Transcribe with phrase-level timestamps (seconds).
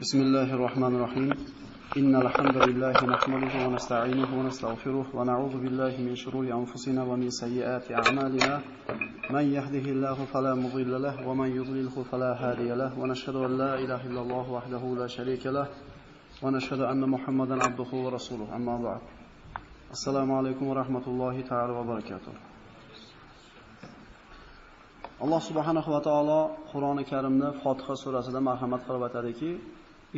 [0.00, 1.30] بسم الله الرحمن الرحيم
[1.96, 8.60] إن الحمد لله نحمده ونستعينه ونستغفره ونعوذ بالله من شرور أنفسنا ومن سيئات أعمالنا
[9.30, 14.00] من يهده الله فلا مضل له ومن يضلله فلا هادي له ونشهد أن لا إله
[14.06, 15.66] إلا الله وحده لا شريك له
[16.42, 19.00] ونشهد أن محمدا عبده ورسوله أما بعد
[19.90, 22.34] السلام عليكم ورحمة الله تعالى وبركاته
[25.20, 26.40] alloh subhanahu va taolo
[26.70, 29.50] qur'oni karimni fotiha surasida marhamat qilib aytadiki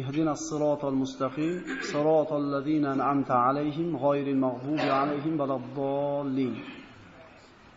[0.02, 1.56] اهدنا الصراط المستقيم
[1.94, 6.56] صراط الذين أنعمت عليهم غير المغضوب عليهم ولا الضالين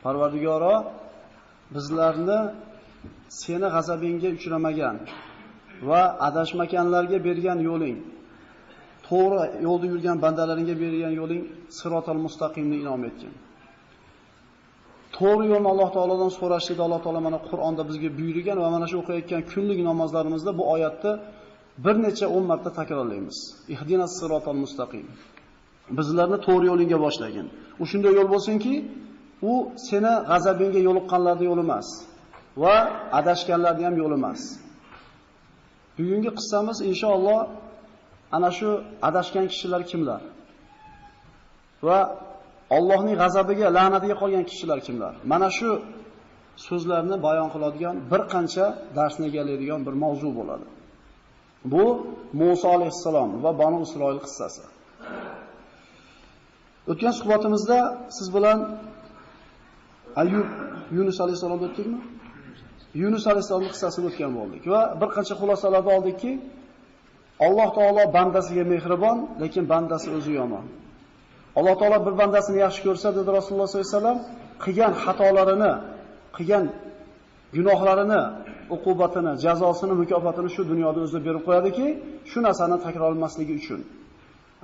[0.04, 0.74] Parvardigoro
[1.74, 2.38] bizlarni
[3.40, 4.96] seni g'azabingga uchramagan
[5.88, 7.98] va adashmaganlarga bergan yo'ling
[9.08, 11.42] to'g'ri yo'lda yurgan bandalaringga bergan yo'ling
[11.78, 13.32] sirotal mustaqimni inom etgin.
[15.16, 19.42] To'g'ri yo'lni Alloh taolodan so'rashlikda Alloh taolo mana Qur'onda bizga buyurgan va mana shu o'qiyotgan
[19.52, 21.12] kunlik namozlarimizda bu oyatni
[21.77, 23.37] bir necha 10 marta takrorlaymiz.
[23.73, 25.05] Ihdinas sirotal mustaqim.
[25.97, 27.47] Bizlarni to'g'ri yo'lingga boshlagin.
[27.81, 28.73] U shunday yo'l bo'lsinki,
[29.51, 29.53] u
[29.87, 31.87] seni g'azabingga yo'liqqanlarning yo'li emas
[32.63, 32.75] va
[33.19, 34.41] adashganlarning ham yo'li emas.
[35.97, 37.39] Bugungi qissamiz inshaalloh
[38.35, 38.69] ana shu
[39.07, 40.21] adashgan kishilar kimlar?
[41.87, 41.99] Va
[42.77, 45.13] Allohning g'azabiga, la'natiga qolgan kishilar kimlar?
[45.31, 45.69] Mana shu
[46.67, 48.65] so'zlarni bayon qiladigan bir qancha
[48.97, 50.65] darsni egallaydigan bir mavzu bo'ladi.
[51.65, 54.63] Bu Musa alayhissalom va Banu Isroil qissasi.
[56.91, 57.77] O'tgan suhbatimizda
[58.17, 58.59] siz bilan
[60.21, 60.49] Ayyub
[60.97, 61.99] Yunus alayhissalomni o'tdikmi?
[63.01, 66.31] Yunus alayhissalomning qissasini o'tgan bo'ldik va bir qancha xulosalarni oldikki,
[67.45, 70.65] Alloh taolo bandasiga mehribon, lekin bandasi o'zi yomon.
[71.59, 74.19] Alloh taolo bir bandasini yaxshi ko'rsa, dedi Rasululloh sollallohu alayhi vasallam,
[74.63, 75.73] qilgan xatolarini,
[76.37, 76.65] qilgan
[77.55, 78.21] gunohlarini,
[78.75, 81.85] uqubatini, jazosini, mukofotini shu dunyoda o'zi berib qo'yadiki,
[82.31, 83.81] shu narsani takrorlanmasligi uchun.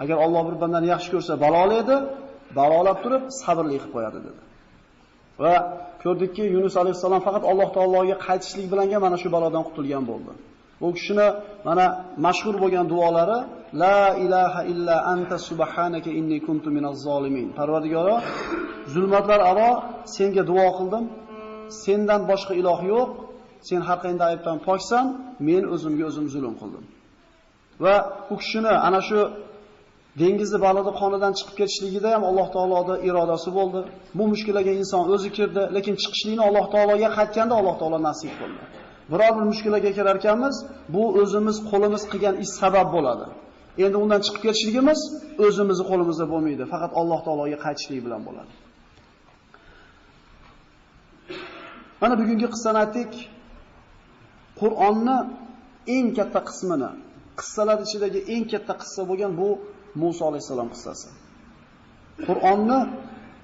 [0.02, 1.95] Agar Alloh bir bandani yaxshi ko'rsa, balolaydi,
[2.59, 4.41] balolab turib sabrli qilib qo'yadi dedi.
[5.44, 5.56] Va
[6.03, 10.31] ko'rdikki, Yunus alayhisalom faqat Alloh taologa qaytishlik bilanga mana shu balodan qutulgan bo'ldi.
[10.81, 11.28] Bu kishini
[11.68, 11.85] mana
[12.25, 13.40] mashhur bo'lgan duolari
[13.73, 17.47] La ilaha illa anta subhanaka inni kuntu minaz zolimin.
[17.59, 18.16] Parvardigoro,
[18.94, 19.69] zulmatlar aro
[20.16, 21.03] senga duo qildim.
[21.84, 23.09] Sendan boshqa iloh yo'q.
[23.68, 25.06] Sen har qanday aybdan poksan,
[25.47, 26.84] men o'zimga o'zim zulm qildim.
[27.84, 27.96] Va
[28.34, 29.20] u kishini ana shu
[30.22, 33.80] dengizni balodi qonidan chiqib ketishligida ham Alloh taoloning irodasi bo'ldi.
[34.18, 38.64] Bu mushkulaga inson o'zi kirdi, lekin chiqishlikni Alloh taologa qaytganda Alloh taolo nasib qildi.
[39.12, 40.56] Biror bir mushkulaga kirar ekanmiz,
[40.96, 43.26] bu o'zimiz qo'limiz qilgan ish sabab bo'ladi.
[43.86, 45.00] Endi undan chiqib ketishligimiz
[45.46, 48.53] o'zimizni qo'limizda bo'lmaydi, faqat Alloh taologa qaytishlik bilan bo'ladi.
[52.02, 53.12] Mana bugungi qissani aytdik.
[54.59, 55.18] Qur'onni
[55.96, 56.92] eng katta qismini,
[57.40, 59.50] qissalar ichidagi eng katta qissa bo'lgan bu
[60.02, 61.09] Musa alayhisalom qissasi.
[62.28, 62.80] Qur'onni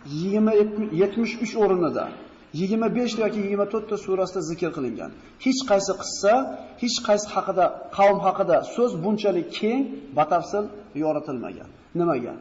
[0.06, 2.06] 73 o'rinida
[2.54, 5.12] 25 yoki 24 ta surasida zikr qilingan.
[5.46, 6.34] Hech qaysi qissa,
[6.82, 7.66] hech qaysi haqida,
[7.98, 9.82] qavm haqida so'z bunchalik keng,
[10.18, 10.66] batafsil
[11.04, 11.70] yoritilmagan.
[12.00, 12.34] Nimaga?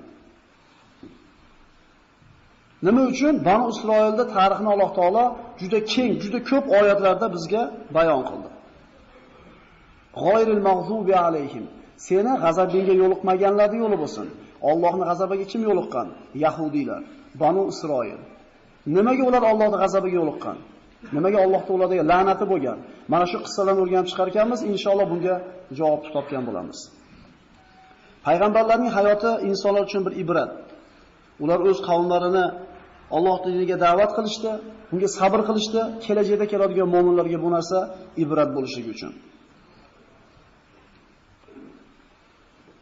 [2.87, 5.25] Nima uchun Banu Isroilda tarixni Alloh taolo
[5.61, 7.63] juda keng, juda ko'p oyatlarda bizga
[7.97, 8.49] bayon qildi.
[10.23, 11.65] G'oyril mag'zubi alayhim.
[12.07, 14.27] Seni g'azabingga yo'liqmaganlarni yo'li bo'lsin.
[14.71, 16.07] Allohning g'azabiga kim yo'liqqan?
[16.45, 17.03] Yahudiylar,
[17.43, 18.21] Banu Isroil.
[18.97, 20.57] Nimaga ular Allohning g'azabiga yo'liqqan?
[21.17, 22.79] Nimaga Alloh ularga la'nati bo'lgan?
[23.13, 25.35] Mana shu qissalarni o'rganib chiqar ekanmiz, inshaalloh bunga
[25.79, 26.79] javob topgan bo'lamiz.
[28.27, 30.51] Payg'ambarlarning hayoti insonlar uchun bir ibrat.
[31.43, 32.47] Ular o'z qavmlarini
[33.17, 34.51] Alloh diniga da'vat qilishdi,
[34.93, 37.79] unga sabr qilishdi, kelajakda keladigan mu'minlarga bu narsa
[38.25, 39.13] ibrat bo'lishligi uchun.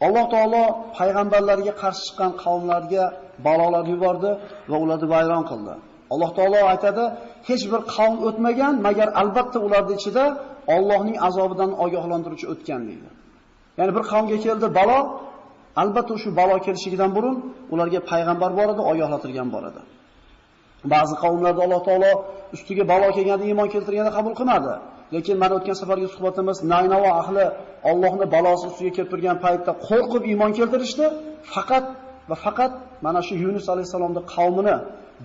[0.05, 0.63] Alloh taolo
[0.97, 3.03] payg'ambarlarga qarshi chiqqan qavmlarga
[3.45, 4.31] balolar yubordi
[4.71, 5.73] va ularni vayron qildi.
[6.13, 7.03] Alloh taolo aytadi,
[7.49, 10.25] hech bir qavm o'tmagan, magar albatta ularning ichida
[10.75, 13.09] Allohning azobidan ogohlantiruvchi o'tgan deydi.
[13.77, 14.99] Ya'ni bir qavmga keldi balo,
[15.81, 17.35] albatta shu balo kelishidan burun
[17.73, 19.81] ularga payg'ambar boradi, ogohlantirgan boradi.
[20.93, 22.11] Ba'zi qavmlarda Alloh taolo
[22.55, 24.73] ustiga balo kelganda iymon keltirganda qabul qilmadi.
[25.15, 27.45] Lekin mana o'tgan safargi suhbatimiz Naynavo ahli
[27.89, 31.05] Allohning balosi ustiga kelib turgan paytda qo'rqib iymon keltirishdi,
[31.53, 31.85] faqat
[32.29, 32.71] va faqat
[33.05, 34.75] mana shu Yunus alayhisalomning qavmini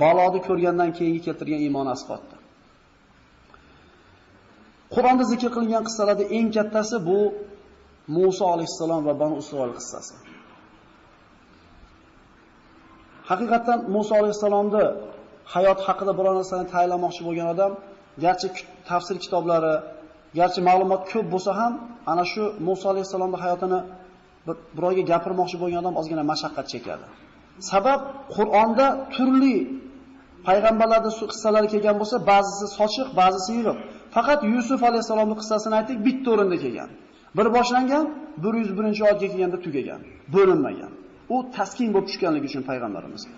[0.02, 2.34] baloni ko'rgandan keyingi keltirgan iymon asqotdi.
[4.94, 7.18] Qur'onda zikr qilingan qissalarda eng kattasi bu
[8.16, 10.14] Musa alayhisalom va Banu Isroil qissasi.
[13.30, 14.84] Haqiqatan Musa alayhisalomni
[15.54, 17.72] hayot haqida biror narsani tayinlamoqchi bo'lgan odam,
[18.24, 18.48] garchi
[18.88, 19.74] tafsir kitoblari
[20.38, 21.72] garchi ma'lumot ko'p bo'lsa ham,
[22.12, 23.80] ana shu Musa alayhisolamning hayotini
[24.76, 27.06] birovga gapirmoqchi bo'lgan odam ozgina mashaqqat chekadi.
[27.70, 28.00] Sabab
[28.36, 29.56] Qur'onda turli
[30.48, 33.78] payg'ambarlarning qissalari kelgan bo'lsa, ba'zisi sochiq, ba'zisi yiriq.
[34.16, 36.90] Faqat Yusuf alayhisolamning qissasini aytdik, bitta o'rinda kelgan.
[37.38, 38.04] Bir boshlangan
[38.46, 40.00] 101-oyatga kelganda tugagan,
[40.34, 40.92] bo'linmagan.
[41.34, 43.34] U taskin bo'lib tushganligi uchun payg'ambarimizga.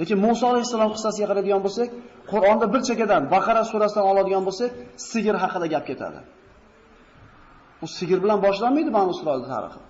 [0.00, 1.88] Lekin Musa alayhissalom qissasiga qaraydigan bo'lsak,
[2.32, 4.70] Qur'onda bir chekadan Baqara surasidan oladigan bo'lsak,
[5.10, 6.20] sigir haqida gap ketadi.
[7.80, 9.80] Bu sigir bilan boshlanmaydi Banu Isroil tarixi.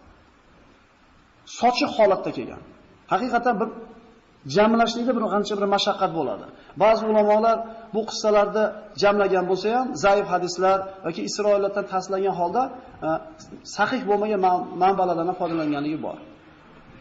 [1.60, 2.62] Sochiq holatda kelgan.
[3.12, 3.68] Haqiqatan bir
[4.56, 6.46] jamlashlikda bir qancha bir mashaqqat bo'ladi.
[6.82, 7.56] Ba'zi ulamolar
[7.94, 8.64] bu qissalarni
[9.02, 12.62] jamlagan bo'lsa ham, zaif hadislar yoki Isroillardan taslangan holda
[13.06, 13.08] e,
[13.76, 14.40] sahih bo'lmagan
[14.82, 16.18] manbalardan foydalanganligi bor.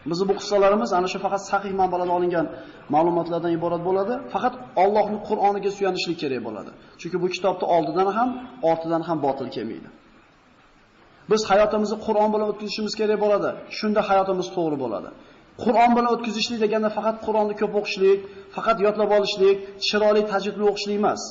[0.06, 2.46] Bizi bu qissalarimiz ana shu faqat sahih manbalardan olingan
[2.94, 4.14] ma'lumotlardan iborat bo'ladi.
[4.34, 6.70] Faqat Allohning Qur'oniga suyanishlik kerak bo'ladi.
[7.00, 8.28] Chunki bu kitobda oldidan ham,
[8.70, 9.88] ortidan ham botil kelmaydi.
[11.30, 13.50] Biz hayotimizni Qur'on bilan o'tkazishimiz kerak bo'ladi.
[13.78, 15.10] Shunda hayotimiz to'g'ri bo'ladi.
[15.64, 18.18] Qur'on bilan o'tkazishlik deganda faqat Qur'onni ko'p o'qishlik,
[18.56, 19.56] faqat yodlab olishlik,
[19.88, 21.22] chiroyli tajvidni o'qishlik emas.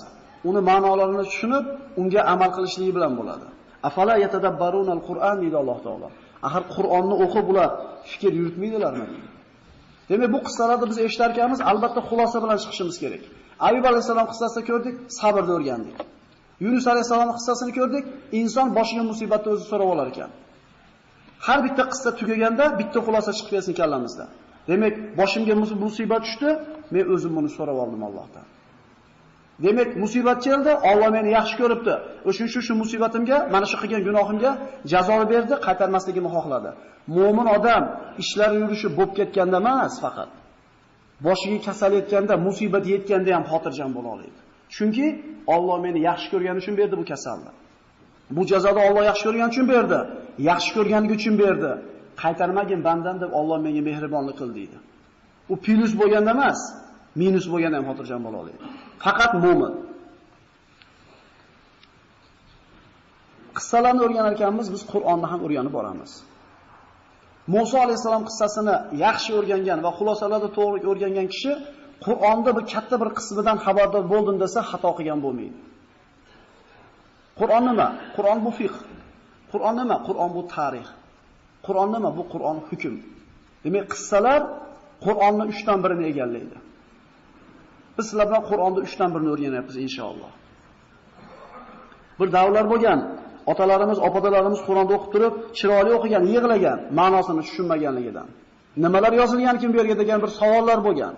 [0.50, 1.66] Uni ma'nolarini tushunib,
[2.02, 3.48] unga amal qilishlik bilan bo'ladi.
[3.90, 6.08] Afala yatadabbarunal Qur'an deydi Alloh taolo.
[6.48, 7.70] Axir Qur'onni o'qib ular
[8.12, 9.08] fikr yuritmaydilarmi?
[10.10, 13.24] Demak, bu qissalarni biz eshitar ekanmiz, albatta xulosa bilan chiqishimiz kerak.
[13.68, 15.98] Ayub alayhisalom qissasini ko'rdik, sabrni o'rgandik.
[16.66, 18.06] Yunus alayhisalom qissasini ko'rdik,
[18.42, 20.30] inson boshiga musibatni o'zi so'rab olar ekan.
[21.46, 24.26] Har bitta qissa tugaganda bitta xulosa chiqib kelsin kallamizda.
[24.70, 25.54] Demak, boshimga
[25.86, 26.50] musibat tushdi,
[26.94, 28.46] men o'zim buni so'rab oldim Allohdan.
[29.64, 31.94] Demak, musibat keldi, Alloh meni yaxshi ko'ribdi.
[32.30, 34.52] O'sha shu shu musibatimga, mana shu qilgan gunohimga
[34.92, 36.70] jazo berdi, qaytarmasligimni xohladi.
[37.16, 37.84] Mo'min odam
[38.24, 40.30] ishlari yurishi bo'lib ketganda emas faqat.
[41.26, 44.40] Boshiga kasal yetganda, musibat yetganda ham xotirjam bo'la oladi.
[44.76, 45.06] Chunki
[45.56, 47.52] Alloh meni yaxshi ko'rgani uchun berdi bu kasalni.
[48.36, 50.00] Bu jazoni Alloh yaxshi ko'rgani uchun berdi.
[50.50, 51.72] Yaxshi ko'rganligi uchun berdi.
[52.22, 54.78] Qaytarmagin bandam deb Alloh menga mehribonlik qildi deydi.
[55.54, 56.60] U plus bo'lganda emas,
[57.22, 58.58] minus bo'lganda ham xotirjam bo'la oladi.
[59.04, 59.74] Faqat mu'min.
[63.58, 66.12] Qissalarni o'rganar ekanmiz, biz Qur'onni ham o'rganib boramiz.
[67.54, 68.76] Musa alayhisalom qissasini
[69.06, 71.52] yaxshi o'rgangan va xulosalarni to'g'ri o'rgangan kishi
[72.06, 75.60] Qur'onda bir katta bir qismidan xabardor bo'ldim desa xato qilgan bo'lmaydi.
[77.40, 77.88] Qur'on nima?
[78.16, 78.78] Qur'on bu fiqh.
[79.52, 79.98] Qur'on nima?
[80.08, 80.88] Qur'on bu tarix.
[81.66, 82.10] Qur'on nima?
[82.18, 82.96] Bu Qur'on hukm.
[83.64, 84.42] Demak, qissalar
[85.06, 86.58] Qur'onning 3 dan birini egallaydi.
[88.00, 90.32] Biz sizlar bilan Qur'onning 3 dan birini o'rganyapmiz inshaalloh.
[92.20, 93.00] Bir davrlar bo'lgan,
[93.52, 98.28] otalarimiz, opalarimiz Qur'onni o'qib turib, chiroyli o'qigan, yig'lagan, ma'nosini tushunmaganligidan.
[98.84, 101.14] Nimalar yozilgan kim bu yerga degan bir savollar bo'lgan.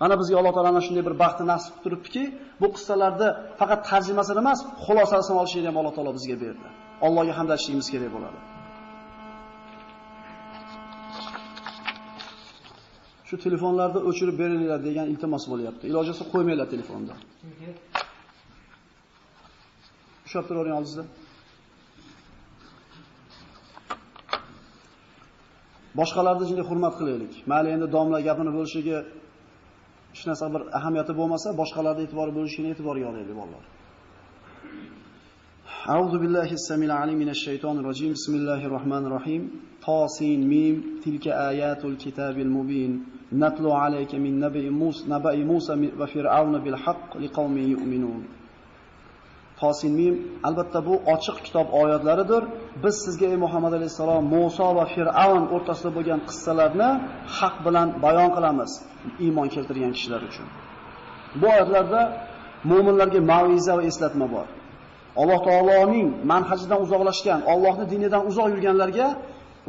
[0.00, 2.22] Mana bizga Alloh taolaning shunday bir baxtni nasib qilib turibdiki,
[2.60, 3.28] bu qissalarda
[3.60, 6.68] faqat tarjimasini emas, xulosasini olishni ham Alloh taolo bizga berdi.
[7.06, 8.38] Allohga hamd aytishimiz kerak bo'ladi.
[13.34, 15.84] Shu telefonlarda o'chirib beringlar degan iltimos bo'lyapti.
[15.90, 17.14] Ilojisi qo'ymanglar telefonda.
[20.26, 21.04] Ushlab turavering oldingizda.
[26.00, 27.32] Boshqalarni shunday hurmat qilaylik.
[27.50, 28.98] Mayli endi domla gapini bo'lishiga
[30.14, 33.64] hech narsa bir ahamiyati bo'lmasa, boshqalarga e'tibor bo'lishini e'tiborga olaylik, bolalar.
[35.94, 38.10] A'udhu billahi as-samil alim minash shaytonir rojim.
[38.18, 39.12] Bismillahir rohmanir
[39.86, 42.92] ta-sin-mim, tilka ayatul kitabil mubin.
[43.32, 48.22] Alayka min nabi Musa nabi Musa va fir'auna bil haqq liqaumin yu'minun.
[49.60, 50.14] Tosin mim
[50.48, 52.42] albatta bu ochiq kitob oyatlaridir.
[52.84, 56.90] Biz sizga ey Muhammad alayhisalom Musa va Fir'avn o'rtasida bo'lgan qissalarni
[57.38, 58.70] haq bilan bayon qilamiz
[59.24, 60.46] iymon keltirgan kishilar uchun.
[61.40, 62.00] Bu oyatlarda
[62.70, 64.46] mu'minlarga maviza va eslatma bor.
[65.20, 69.06] Alloh taoloning manhajidan uzoqlashgan, Allohning dinidan uzoq yurganlarga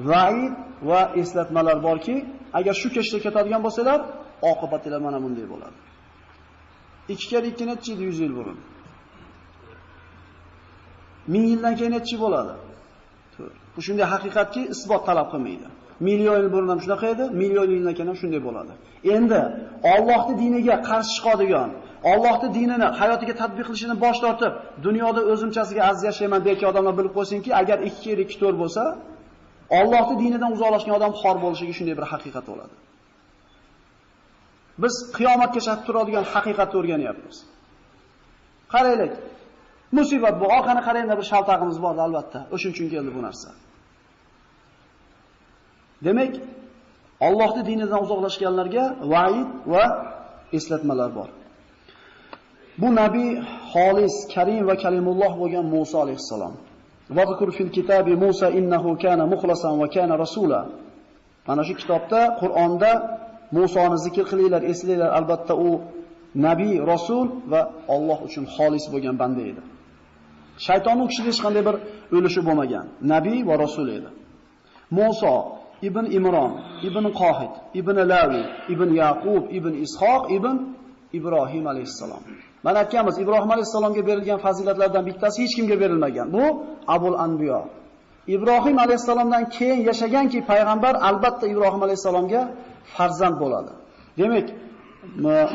[0.09, 0.53] va'id
[0.89, 2.15] va eslatmalar borki,
[2.57, 3.99] agar shu kechda ketadigan bo'lsalar,
[4.51, 5.77] oqibatlari mana bunday bo'ladi.
[7.09, 8.57] 2 kar 2 necha 100 yil burun.
[11.33, 12.53] Ming yildan keyin nechi bo'ladi?
[13.75, 15.67] Bu shunday haqiqatki isbot talab qilmaydi.
[16.07, 18.73] Million yil burun ham shunaqa edi, million yildan keyin ham shunday bo'ladi.
[19.15, 19.41] Endi
[19.93, 21.69] Allohning diniga qarshi chiqadigan,
[22.11, 24.53] Allohning dinini hayotiga tatbiq qilishini bosh tortib,
[24.85, 28.83] dunyoda o'zimchasiga aziz yashayman degan odamlar bilib qo'ysinki, agar 2 kerak 2 4 bo'lsa,
[29.79, 32.75] Allohning dinidan uzoqlashgan odam xor bo'lishiga shunday bir haqiqat bo'ladi.
[34.83, 37.37] Biz qiyomatgacha turadigan haqiqatni o'rganyapmiz.
[38.73, 39.13] Qaraylik,
[39.97, 40.45] Musibat bu.
[40.57, 42.39] Orqani qarayanda bir shaltag'imiz bor albatta.
[42.53, 43.49] O'shuning uchun keldi bu narsa.
[46.05, 46.33] Demak,
[47.27, 49.83] Allohning dinidan uzoqlashganlarga va'id va
[50.57, 51.29] eslatmalar bor.
[52.81, 53.31] Bu nabiy
[53.71, 56.53] xolis, karim va kalimulloh bo'lgan Musa alayhissalom.
[57.09, 60.61] Vazkur fil kitabi Musa innahu kana mukhlasan va kana rasula.
[61.47, 62.91] Mana shu kitobda, Qur'onda
[63.51, 65.69] Musoni zikr qilinglar, eslanglar, albatta u
[66.47, 67.61] nabiy, rasul va
[67.95, 69.61] Alloh uchun xolis bo'lgan banda edi.
[70.65, 71.75] Shayton u kishida hech qanday bir
[72.17, 74.09] o'lishi bo'lmagan, nabiy va rasul edi.
[74.97, 75.35] Musa
[75.87, 76.51] ibn Imron,
[76.87, 78.43] ibn Qohid, ibn Lavi,
[78.73, 80.55] ibn Yaqub, ibn Ishoq, ibn
[81.17, 82.23] Ibrohim alayhissalom.
[82.65, 86.27] Mana aytganmiz, Ibrohim alayhissalomga berilgan fazilatlardan bittasi hech kimga berilmagan.
[86.35, 86.43] Bu
[86.95, 87.61] Abul Anbiyo.
[88.35, 92.41] Ibrohim alayhissalomdan keyin yashaganki payg'ambar albatta Ibrohim alayhissalomga
[92.95, 93.71] farzand bo'ladi.
[94.19, 94.47] Demak,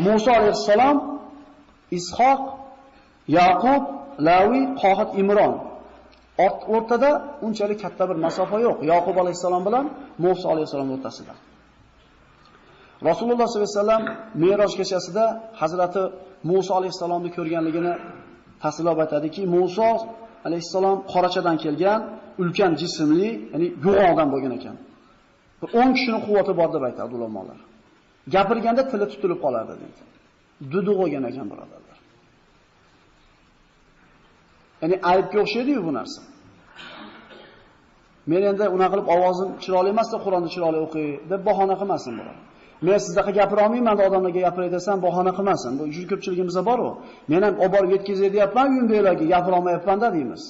[0.07, 0.97] Musa alayhissalom,
[1.99, 2.40] Ishoq,
[3.38, 3.83] Yaqub,
[4.29, 5.55] Lavi, Qohat, Imron.
[6.75, 7.11] O'rtada
[7.47, 8.76] unchalik katta bir masofa yo'q.
[8.93, 9.85] Yaqub alayhissalom bilan
[10.25, 11.35] Musa alayhissalom o'rtasida.
[13.09, 14.05] Rasululloh sollallohu alayhi vasallam
[14.43, 15.25] Me'roj kechasida
[15.61, 16.02] Hazrati
[16.49, 17.92] Musa alayhissalomni ko'rganligini
[18.62, 19.88] tasvirlab aytadiki, Musa
[20.47, 22.00] alayhissalom qorachadan kelgan,
[22.42, 24.76] ulkan jismli, ya'ni yo'q odam bo'lgan ekan.
[25.62, 27.59] 10 kishining quvvati bor deb aytadi ulamolar.
[28.35, 30.02] Gapirganda tili tutilib qolardi deydi.
[30.73, 31.99] Dudu bo'lgan ekan birodarlar.
[34.82, 36.20] Ya'ni aybga o'xshaydi-yu bu narsa.
[38.30, 42.50] Men endi unaqa qilib ovozim chiroyli emasda Qur'onni chiroyli o'qiy deb bahona qilmasin birodar.
[42.87, 45.72] Men sizlarga gapira olmayman, odamlarga gapiray desam bahona qilmasin.
[45.78, 46.90] Bu juda ko'pchiligimizda bor-ku.
[47.30, 50.42] Men ham olib borib yetkazay deyapman, uyimdagilarga gapira olmayapman-da deymiz.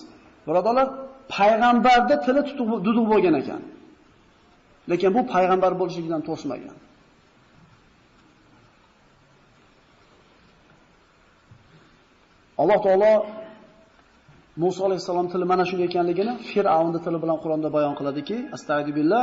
[0.47, 0.87] Birodalar,
[1.37, 3.63] payg'ambarda tili tutuq duduq bo'lgan ekan.
[4.91, 6.77] Lekin bu payg'ambar bo'lishligidan to'smagan.
[12.61, 13.13] Alloh taolo
[14.57, 19.23] Musa alayhisalom tili mana shunday ekanligini Fir'avnning tili bilan Qur'onda bayon qiladiki, astagfirullah,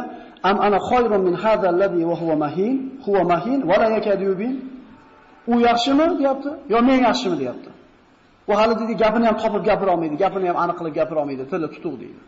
[0.49, 4.53] am ana khayrun min hadha alladhi wa huwa mahin, huwa mahin wa la yakadu yubin.
[5.51, 7.69] U yaxshimi deyapti, yo men yaxshimi deyapti.
[8.49, 11.67] U hali dedi gapini ham topib gapira olmaydi, gapini ham aniq qilib gapira olmaydi, tili
[11.75, 12.19] tutuq deydi.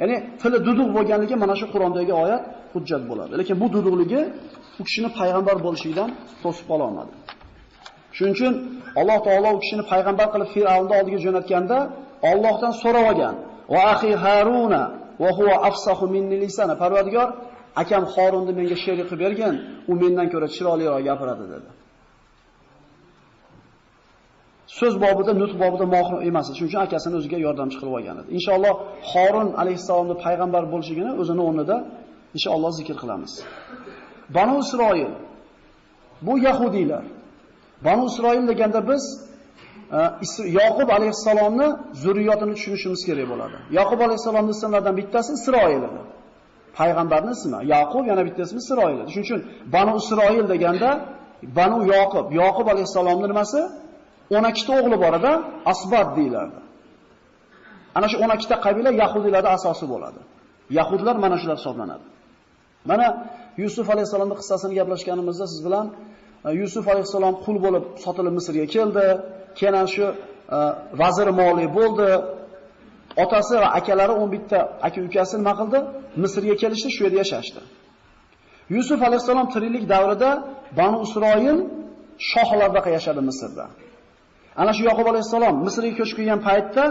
[0.00, 2.42] Ya'ni tili duduq bo'lganligi mana shu Qur'ondagi oyat
[2.74, 3.32] hujjat bo'ladi.
[3.40, 4.20] Lekin bu duduqligi
[4.80, 6.08] u kishini payg'ambar bo'lishidan
[6.42, 7.12] to'sib qola olmadi.
[8.16, 8.52] Shuning uchun
[9.00, 11.78] Alloh taolo u kishini payg'ambar qilib Fir'avnning oldiga jo'natganda
[12.30, 13.34] Allohdan so'rab olgan.
[13.74, 14.82] Va axi Haruna
[15.22, 16.74] va huwa afsahu minni lisana.
[16.82, 17.28] Parvardigor,
[17.82, 19.54] akam Harunni menga sherik qilib bergan,
[19.90, 21.68] u mendan ko'ra chiroyliroq gapiradi dedi.
[24.78, 26.46] So'z bobida, nutq bobida mohir emas.
[26.56, 28.28] Shuning uchun akasini o'ziga yordamchi qilib olgan edi.
[28.38, 28.74] Inshaalloh
[29.10, 31.76] Harun alayhisalomning payg'ambar bo'lishigini o'zini o'rnida
[32.36, 33.32] inshaalloh zikr qilamiz.
[34.36, 35.12] Banu Isroil
[36.26, 37.04] bu yahudiylar.
[37.86, 39.02] Banu Isroil deganda biz
[40.60, 41.68] Yoqub alayhissalomni
[42.02, 43.56] zurriyotini tushunishimiz kerak bo'ladi.
[43.78, 46.00] Yoqub alayhissalomning ismlaridan bittasi Isroil edi.
[46.78, 49.10] Payg'ambarning ismi Yoqub, yana bittasi Isroil edi.
[49.14, 49.40] Shuning uchun
[49.74, 50.90] Banu Isroil deganda
[51.58, 53.60] Banu Yoqub, Yoqub alayhissalomning nimasi?
[54.30, 55.32] 12 ta o'g'li bor edi,
[55.72, 56.58] Asbat deyiladi.
[57.96, 60.20] Ana shu 12 ta qabila Yahudilarning asosi bo'ladi.
[60.78, 62.06] Yahudlar mana shular hisoblanadi.
[62.90, 63.06] Mana
[63.62, 65.86] Yusuf alayhissalomning qissasini gaplashganimizda siz bilan
[66.46, 69.06] e, Yusuf alayhissalom qul bo'lib sotilib Misrga keldi.
[69.58, 70.06] Keyin shu
[70.56, 70.58] e,
[71.00, 72.08] vazir moli bo'ldi.
[73.24, 75.78] Otasi va akalari 11 ta aka-ukasi nima qildi?
[76.22, 77.60] Misrga kelishdi, shu yerda yashashdi.
[78.74, 80.30] Yusuf alayhisalom tiriklik davrida
[80.78, 81.58] Banu Isroil
[82.30, 83.66] shohlarda yashadi Misrda.
[84.60, 86.84] Ana shu Yaqub alayhisalom Misrga ko'chib kelgan paytda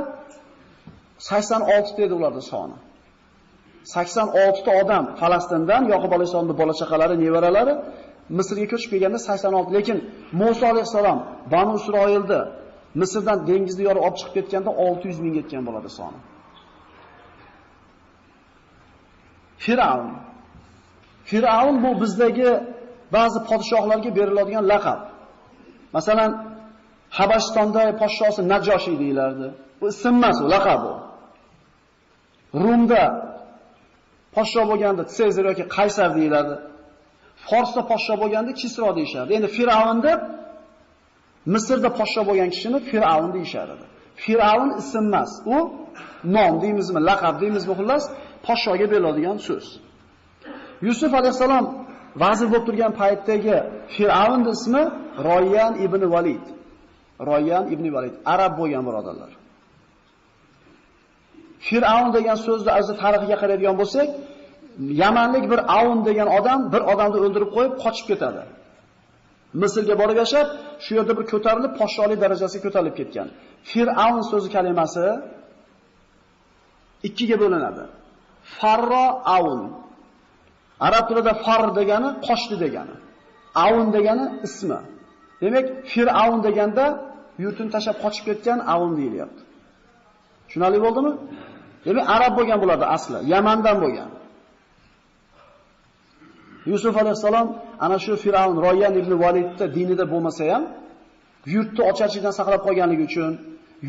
[1.20, 2.78] 86 ta edi ularning soni.
[3.86, 7.74] 86 ta odam Falastindan Yaqub alayhisalomning bola chaqalari, nevaralari
[8.30, 9.98] Misrga ko'chib kelganda 86, lekin
[10.40, 11.20] Musa alayhisalom
[11.54, 12.42] Banu Isroilni
[13.02, 16.20] Misrdan dengizni yorib olib chiqib ketganda 600 ming yetgan bo'ladi soni.
[19.66, 20.10] Firavn.
[21.30, 22.50] Firavn bu bizdagi
[23.16, 25.00] ba'zi podshohlarga beriladigan laqab.
[25.96, 26.32] Masalan,
[27.18, 29.48] Habashistonda podshosi Najoshi deyilardi.
[29.80, 30.94] Bu ism emas, u laqab u.
[32.64, 33.04] Rumda
[34.36, 36.56] podsho bo'lganda Sezar yoki Qaysar deyilardi.
[37.48, 39.32] Forsda podsho bo'lganda Kisro deyishardi.
[39.38, 40.20] Endi Firavn deb
[41.54, 43.86] Misrda podsho bo'lgan kishini Firavn deyishar edi.
[44.24, 45.58] Firavn ism emas, u
[46.36, 48.04] nom deymizmi, laqab deymizmi, xullas
[48.46, 49.66] podshoga beriladigan so'z.
[50.88, 51.66] Yusuf alayhisalom
[52.24, 53.58] vazir bo'lib turgan paytdagi
[53.96, 54.84] Firavn ismi
[55.28, 56.46] Royan ibn Valid.
[57.30, 59.32] Royan ibn Valid arab bo'lgan birodarlar.
[61.68, 64.08] Firavn degan so'zni o'zi tarixiga qaraydigan bo'lsak,
[64.80, 68.44] Yamanlik bir Aun degan odam bir odamni o'ldirib qo'yib qochib ketadi.
[69.62, 70.48] Misrga borib yashab,
[70.84, 73.28] shu yerda bir ko'tarilib podshohlik darajasiga ko'tarilib ketgan.
[73.72, 75.06] Fir'avn so'zi kalimasi
[77.08, 77.84] ikkiga bo'linadi.
[78.58, 79.62] Farro avn.
[80.88, 82.96] Arab tilida far degani qochdi degani.
[83.66, 84.80] Aun degani ismi.
[85.44, 86.86] Demak, Fir'avn deganda
[87.44, 89.42] yurtini tashab qochib ketgan Aun deyilyapti.
[90.46, 91.12] Tushunarli bo'ldimi?
[91.88, 94.10] Demak, arab bo'lgan bo'ladi asli, Yamandan bo'lgan.
[96.72, 97.48] Yusuf alayhisalom
[97.86, 100.64] ana shu Firavn Royan ibn Validda dinida bo'lmasa ham,
[101.54, 103.32] yurtni ocharchilikdan saqlab qolganligi uchun,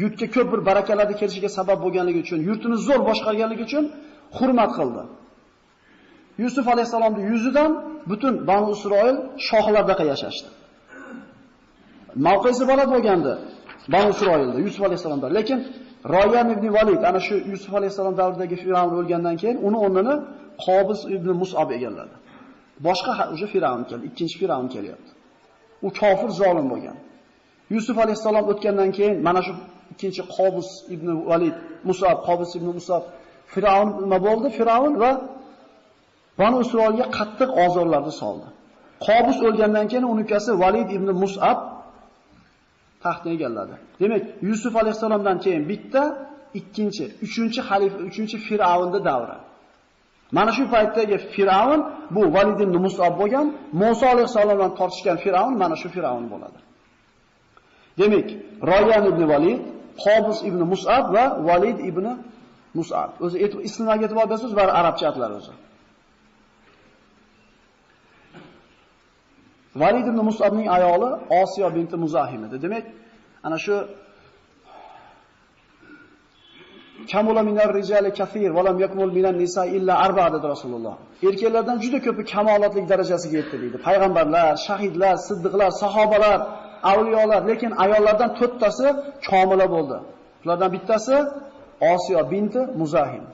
[0.00, 3.84] yurtga ko'p bir barakalarni kelishiga sabab bo'lganligi uchun, yurtini zo'r boshqarganligi uchun
[4.38, 5.02] hurmat qildi.
[6.42, 7.70] Yusuf alayhisalomning yuzidan
[8.10, 9.16] butun Banu Isroil
[9.48, 10.48] shohlardaqa yashashdi.
[12.26, 13.32] Mavqesi baland bo'lgandi
[13.94, 15.26] Banu Isroilda Yusuf alayhisalomda.
[15.38, 15.58] Lekin
[16.14, 20.14] Royan ibn Valid ana shu Yusuf alayhisalom davridagi Firavn o'lgandan keyin uni o'rnini
[20.64, 22.14] Qobis ibn Mus'ab egalladi.
[22.86, 25.10] Boshqa o'sha Firavn keldi, ikkinchi Firavn kelyapti.
[25.86, 26.96] U kofir zolim bo'lgan.
[27.74, 29.52] Yusuf alayhisalom o'tgandan keyin mana shu
[29.92, 31.56] ikkinchi Qobus ibn Valid,
[31.88, 33.02] Mus'ab, Qobus ibn Mus'ab
[33.52, 34.48] Firavn nima bo'ldi?
[34.58, 35.10] Firavn va
[36.40, 38.46] Banu Isroilga qattiq ozorlarni soldi.
[39.06, 41.58] Qobus o'lgandan keyin uning ukasi Valid ibn Mus'ab
[43.04, 43.74] taxtni egalladi.
[44.00, 46.02] Demak, Yusuf alayhisalomdan keyin bitta,
[46.60, 49.36] ikkinchi, uchinchi xalifa, uchinchi Firavnning davri.
[50.32, 51.80] Mana shu paytdagi Firavn
[52.10, 56.58] bu Valid ibn Mus'ab bo'lgan, Musa alayhisalomdan tortishgan Firavn mana shu Firavn bo'ladi.
[57.98, 58.28] Demak,
[58.70, 59.60] Royan ibn Valid,
[60.04, 62.06] Qobus ibn Mus'ab va Valid ibn
[62.78, 63.10] Mus'ab.
[63.24, 63.36] O'zi
[63.68, 65.54] ismlarga e'tibor bersangiz, bari arabcha atlar o'zi.
[69.82, 71.08] Valid ibn Mus'abning ayoli
[71.40, 72.56] Osiyo binti Muzahim edi.
[72.64, 72.84] Demak,
[73.46, 73.74] ana shu
[77.12, 80.94] Kamula minar rijali kathir va lam yakmul minan nisa illa arba dedi Rasululloh.
[81.28, 83.76] Erkaklardan juda ko'pi kamolotlik darajasiga yetdi dedi.
[83.86, 86.38] Payg'ambarlar, shahidlar, siddiqlar, sahobalar,
[86.92, 88.86] avliyolar, lekin ayollardan to'rttasi
[89.28, 89.98] komila bo'ldi.
[90.44, 91.16] Ulardan bittasi
[91.92, 93.24] Osiyo binti Muzahim.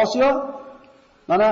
[0.00, 0.30] Osiyo
[1.30, 1.48] mana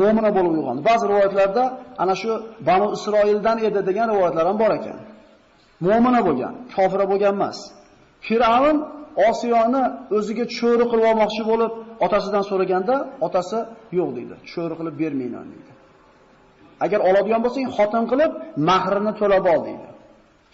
[0.00, 0.80] mu'mina bo'lib uyg'ondi.
[0.88, 1.64] Ba'zi rivoyatlarda
[2.02, 2.30] ana shu
[2.68, 4.98] Banu Isroildan edi degan rivoyatlar ham bor ekan.
[5.86, 7.58] Mu'mina bo'lgan, kofira bo'lgan emas.
[8.26, 8.76] Firavn
[9.28, 9.82] Osiyoni
[10.16, 11.72] o'ziga cho'ri qilib olmoqchi bo'lib,
[12.06, 12.94] otasidan so'raganda,
[13.26, 13.58] otasi
[13.98, 14.34] yo'q deydi.
[14.52, 15.72] Cho'ri qilib bermayman deydi.
[16.84, 18.30] Agar oladigan bo'lsang, xotin qilib
[18.70, 19.88] mahrini to'lab ol deydi.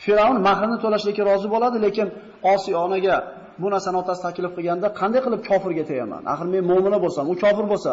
[0.04, 2.08] Firavn mahrini to'lashga rozi bo'ladi, lekin
[2.52, 3.16] Osiyonaga
[3.62, 6.22] bu narsani otasi taklif qilganda, qanday qilib kofirga tayaman?
[6.32, 7.92] Axir men mu'mina bo'lsam, u kofir bo'lsa,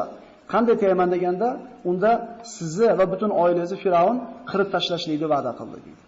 [0.51, 1.49] Qanday tayaman deganda,
[1.89, 2.11] unda
[2.55, 4.17] sizni va butun oilangizni Firavn
[4.49, 6.03] qirib tashlashlikni va'da qildi deydi.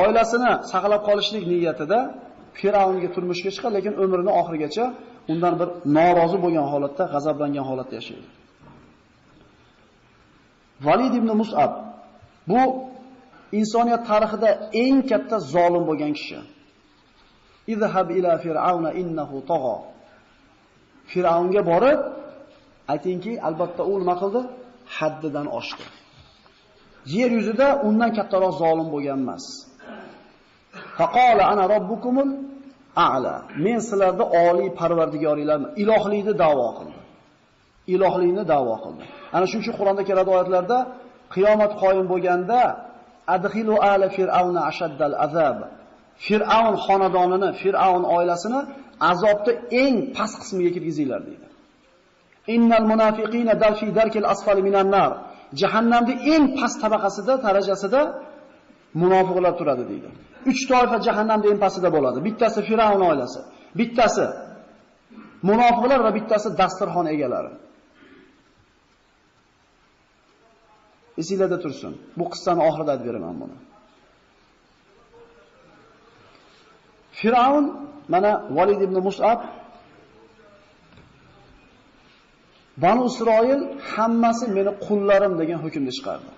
[0.00, 1.98] Oilasini saqlab qolishlik niyatida
[2.58, 4.84] Firavunga turmushga chiqadi, lekin umrining oxirigacha
[5.32, 8.28] undan bir norozi bo'lgan holatda, g'azablangan holatda yashaydi.
[10.86, 11.72] Valid ibn Mus'ab
[12.50, 12.60] bu
[13.60, 14.48] insoniyat tarixida
[14.82, 16.38] eng katta zolim bo'lgan kishi.
[17.74, 19.76] Izhab ila fir'auna innahu tagha.
[21.12, 22.00] Fir'aunga borib,
[22.92, 24.40] Aytingki, albatta u nima qildi?
[24.96, 25.84] Haddidan oshdi.
[27.16, 29.44] Yer yuzida undan kattaroq zolim bo'lgan emas.
[31.00, 32.30] Faqala ana robbukumul
[33.08, 33.34] a'la.
[33.64, 37.00] Men sizlarni oliy parvardigoringlarman, ilohlikni da'vo qildi.
[37.94, 39.04] Ilohlikni da'vo qildi.
[39.36, 40.78] Ana shuning uchun Qur'onda keladi oyatlarda
[41.34, 42.60] qiyomat qoyim bo'lganda
[43.36, 45.58] adkhilu ala fir'auna ashaddal azab.
[46.26, 48.60] Fir'aun xonadonini, Fir'aun oilasini
[49.10, 51.46] azobda eng past qismiga kirgizinglar deydi.
[52.54, 55.12] Innal munafiqina dal fi darkil asfali minan nar.
[55.60, 58.00] Jahannamning eng past tabaqasida, darajasida
[59.02, 60.08] munofiqlar turadi deydi.
[60.46, 62.18] 3 toifa jahannamda eng pastida bo'ladi.
[62.26, 63.40] Bittasi Firavn oilasi,
[63.80, 64.26] bittasi
[65.50, 67.52] munofiqlar va bittasi dasturxon egalari.
[71.20, 71.92] Esinglarda tursin.
[72.18, 73.56] Bu qissani oxirida aytib beraman buni.
[77.20, 77.64] Firavn
[78.12, 79.40] mana Valid ibn Mus'ab
[82.82, 83.60] Banu Isroil
[83.92, 86.30] hammasi meni qullarim degan hukmni chiqardi.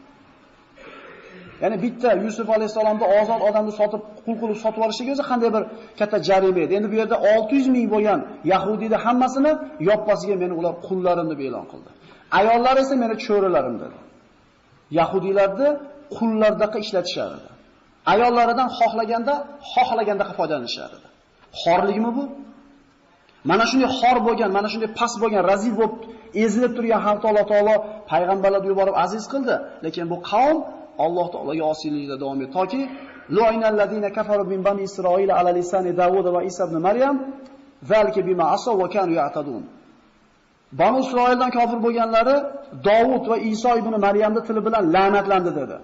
[1.62, 5.62] Ya'ni bitta Yusuf alayhisalomda ozod odamni sotib, qul qilib sotib olishiga o'zi qanday bir
[5.98, 6.72] katta jarima edi.
[6.78, 8.20] Endi bu yerda 600 ming bo'lgan
[8.52, 9.52] Yahudiyni hammasini
[9.88, 11.90] yoppasiga meni ular qullarim deb e'lon qildi.
[12.38, 13.98] Ayollar esa meni cho'rilarim dedi.
[14.98, 15.68] Yahudiylarni
[16.16, 17.48] qullardaqa ishlatishardi.
[18.12, 19.34] Ayollaridan xohlaganda,
[19.72, 21.06] xohlaganda foydalanishardi.
[21.62, 22.24] Xorligimi bu?
[23.50, 25.94] Mana shunday xor bo'lgan, mana shunday past bo'lgan, razil bo'lib
[26.44, 27.74] ezilib turgan Alloh taolo
[28.10, 30.58] payg'ambarlarni yuborib aziz qildi, lekin bu qavm
[30.98, 32.82] Alloh taologa osiylikda davom etdi toki
[33.36, 37.16] lu'inal ladina kafaru min bani Isroil ala lisani Davud va Isa ibn Maryam
[37.90, 39.62] zalika bima asaw va kanu ya'tadun.
[40.80, 42.36] Bani Isroildan kofir bo'lganlari
[42.88, 45.76] Davud va Iso ibn Maryamni tili bilan la'natlandi dedi.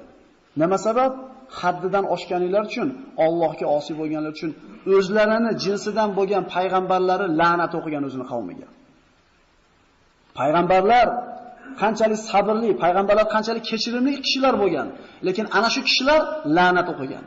[0.61, 1.13] Nima sabab?
[1.61, 2.89] Haddidan oshganlar uchun,
[3.25, 4.51] Allohga osiy bo'lganlar uchun
[4.97, 8.69] o'zlarini jinsidan bo'lgan payg'ambarlari la'nat o'qigan o'zini qavmiga.
[10.39, 11.07] Payg'ambarlar
[11.83, 14.87] qanchalik sabrli, payg'ambarlar qanchalik kechirimli kishilar bo'lgan,
[15.27, 16.21] lekin ana shu kishilar
[16.57, 17.25] la'nat o'qigan.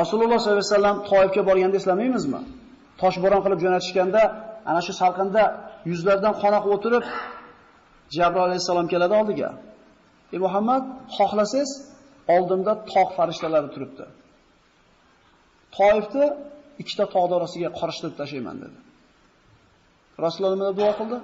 [0.00, 2.40] Rasululloh sollallohu alayhi vasallam Toifga borganda eslamaymizmi?
[3.02, 4.22] Toshbo'ron qilib jo'natishganda
[4.70, 5.42] ana shu salqinda
[5.90, 7.04] yuzlardan qonaqib o'tirib
[8.16, 9.50] Jabroil alayhisalom keladi oldiga.
[10.34, 10.82] Ey Muhammad,
[11.16, 11.70] xohlasangiz
[12.34, 14.04] oldimda tog' farishtalari turibdi.
[15.76, 16.26] Toifni
[16.82, 18.78] ikkita tog' orasiga qorishtirib tashlayman dedi.
[20.24, 21.18] Rasululloh nima duo qildi?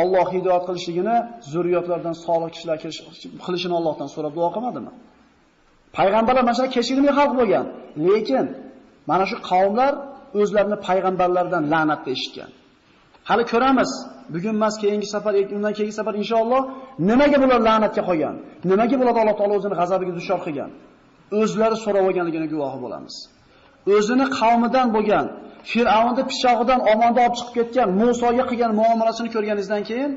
[0.00, 1.16] Alloh hidoyat qilishligini,
[1.52, 2.76] zurriyotlardan solih kishilar
[3.44, 4.92] qilishini Allohdan so'rab duo qilmadimi?
[5.96, 7.66] Payg'ambarlar mana shu kechirimli xalq bo'lgan,
[8.06, 8.46] lekin
[9.10, 9.92] mana shu qavmlar
[10.40, 12.50] o'zlarini payg'ambarlardan la'natni eshitgan.
[13.28, 13.90] Hali ko'ramiz.
[14.34, 16.62] Bugun emas, keyingi safar, undan keyingi safar inshaalloh
[17.08, 18.34] nimaga bular la'natga qolgan?
[18.70, 20.70] Nimaga bular Alloh taolo o'zini g'azabiga duchor qilgan?
[21.40, 23.14] O'zlari so'rab olganligini guvohi bo'lamiz.
[23.94, 25.26] O'zini qavmidan bo'lgan
[25.70, 30.10] Fir'avnni pichog'idan omonda olib chiqib ketgan Musoga qilgan muomalasini ko'rganingizdan keyin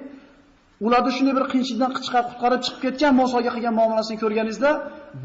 [0.86, 4.72] ularni shunday bir qiyinchilikdan chiqarib qutqarib chiqib ketgan Musoga qilgan muomalasini ko'rganingizda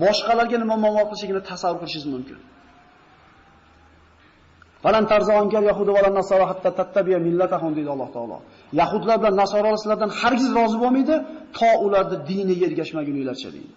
[0.02, 2.38] boshqalarga nima muomala qilishligini tasavvur qilishingiz mumkin.
[4.84, 8.36] Falan tarzongar yahudiy va nasoro hatta tattabiya millatahum deydi Alloh taolo.
[8.80, 11.14] Yahudlar bilan nasorolar sizlardan hargiz rozi bo'lmaydi,
[11.58, 13.72] to ularni diniga ergashmaguninglarcha deydi.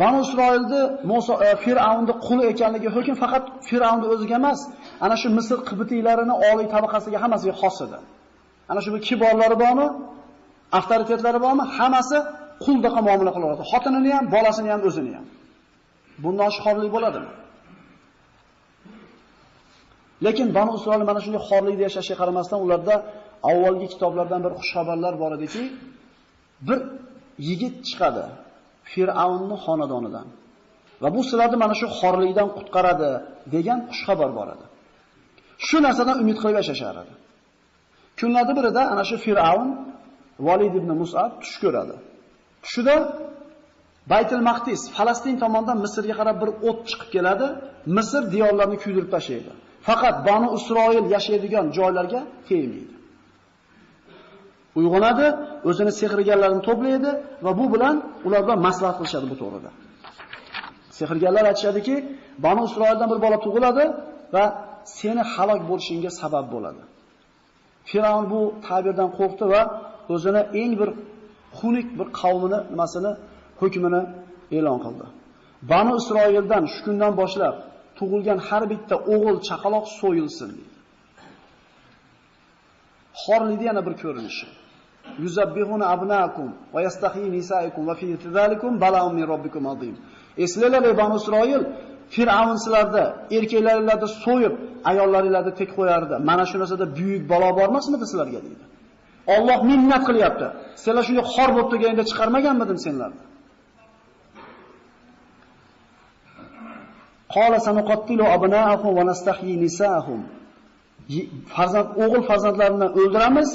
[0.00, 4.60] Banu Isroilni Musa e, Fir'avnning quli ekanligi hukm faqat Fir'avnni o'ziga emas,
[5.04, 7.98] ana shu Misr qibtiylarini oliy tabaqasiga hammasiga xos edi.
[8.70, 9.86] Ana shu kiborlari bormi?
[10.78, 11.64] Avtoritetlari bormi?
[11.76, 12.18] Hammasi
[12.64, 13.62] quldaqa muomala qilardi.
[13.72, 15.26] Xotinini ham, bolasini ham, o'zini ham.
[16.24, 17.30] Bundan xorlik bo'ladimi?
[20.26, 22.94] Lekin Banu Isroil mana shunday xorlikda yashashga qaramasdan ularda
[23.50, 25.62] avvalgi kitoblardan bir xushxabarlar bor ediki,
[26.68, 26.78] bir
[27.48, 28.24] yigit chiqadi.
[28.92, 30.26] Fir'avnning xonadonidan.
[31.02, 33.10] Va bu sizlarni mana shu xorlikdan qutqaradi
[33.54, 34.66] degan xushxabar bor edi.
[35.66, 37.14] Shu narsadan umid qilib yashashar edi.
[38.18, 39.68] Kunlarning birida ana shu Fir'avn
[40.46, 41.96] Valid ibn Mus'ab tush ko'radi.
[42.64, 42.96] Tushida
[44.12, 47.46] Baytul Maqdis Falastin tomonidan Misrga qarab bir o't chiqib keladi.
[47.96, 49.50] Misr diyorlarini kuydirib tashlaydi.
[49.88, 52.94] Faqat Banu Isroil yashaydigan joylarga tegmaydi.
[54.78, 55.26] Uyg'onadi,
[55.68, 57.10] o'zini sehrgarlarni to'playdi
[57.44, 59.70] va bu bilan ular bilan maslahat qilishadi bu to'g'rida.
[60.98, 61.96] Sehrgarlar aytishadiki,
[62.44, 63.84] Banu Isroildan bir bola tug'iladi
[64.34, 64.44] va
[64.98, 66.82] seni halok bo'lishingga sabab bo'ladi.
[67.90, 69.62] Firavn bu ta'birdan qo'rqdi va
[70.14, 70.90] o'zini eng bir
[71.58, 73.12] xunuk bir qavmini nimasini
[73.60, 74.02] hukmini
[74.56, 75.06] e'lon qildi.
[75.70, 77.56] Banu Isroildan shu kundan boshlab
[77.98, 80.72] tug'ilgan har bitta o'g'il chaqaloq so'yilsin dedi.
[83.22, 84.46] Xorlikni yana bir ko'rinishi.
[85.24, 89.94] Yuzabbihuna abnaakum va yastahi nisaikum va fi zalikum bala'un min robbikum azim.
[90.44, 91.62] Eslanglar ey Banu Isroil,
[92.14, 93.04] Fir'avn sizlarda
[93.36, 94.54] erkaklaringizni so'yib,
[94.90, 96.14] ayollaringizni tek qo'yardi.
[96.28, 98.64] Mana shu narsada buyuk balo bormasmidi sizlarga deydi.
[99.36, 100.46] Alloh minnat qilyapti.
[100.84, 103.22] Senlar shunday xor bo'lib turganingda chiqarmaganmidim senlarni?
[107.34, 110.20] Qala sanuqattilu abnaahum va nastahyi nisaahum.
[111.54, 113.50] Farzand o'g'il farzandlarini o'ldiramiz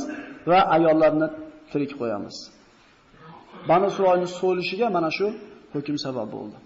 [0.52, 1.28] va ayollarni
[1.74, 2.36] tirik qo'yamiz.
[3.70, 5.28] Banu Isroilning so'lishiga mana shu
[5.74, 6.58] hukm sabab bo'ldi.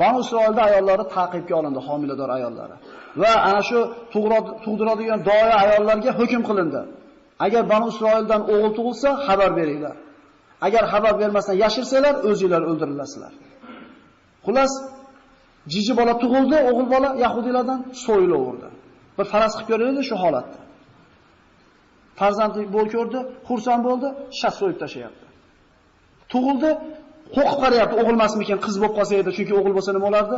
[0.00, 2.76] Banu Isroilda ayollari taqibga olindi, homilador ayollari.
[3.22, 3.78] Va ana shu
[4.64, 6.80] tug'diradigan doya ayollarga hukm qilindi.
[7.46, 9.96] Agar Banu Isroildan o'g'il tug'ilsa, xabar beringlar.
[10.66, 13.32] Agar xabar bermasdan yashirsanglar, o'zingizlar o'ldirilasizlar.
[14.46, 14.72] Xullas,
[15.72, 18.68] jiji bola tug'ildi, o'g'il bola Yahudilardan so'yilaverdi.
[19.16, 20.58] Bir faraz qilib ko'raylik shu holatni.
[22.18, 24.08] Farzandli bo'l ko'rdi, xursand bo'ldi,
[24.40, 25.26] shas so'yib tashlayapti.
[26.32, 26.70] Tug'ildi,
[27.36, 30.36] qo'rqib qarayapti, o'g'ilmasmikan, qiz bo'lib qolsa edi, chunki o'g'il bo'lsa nima bo'lardi?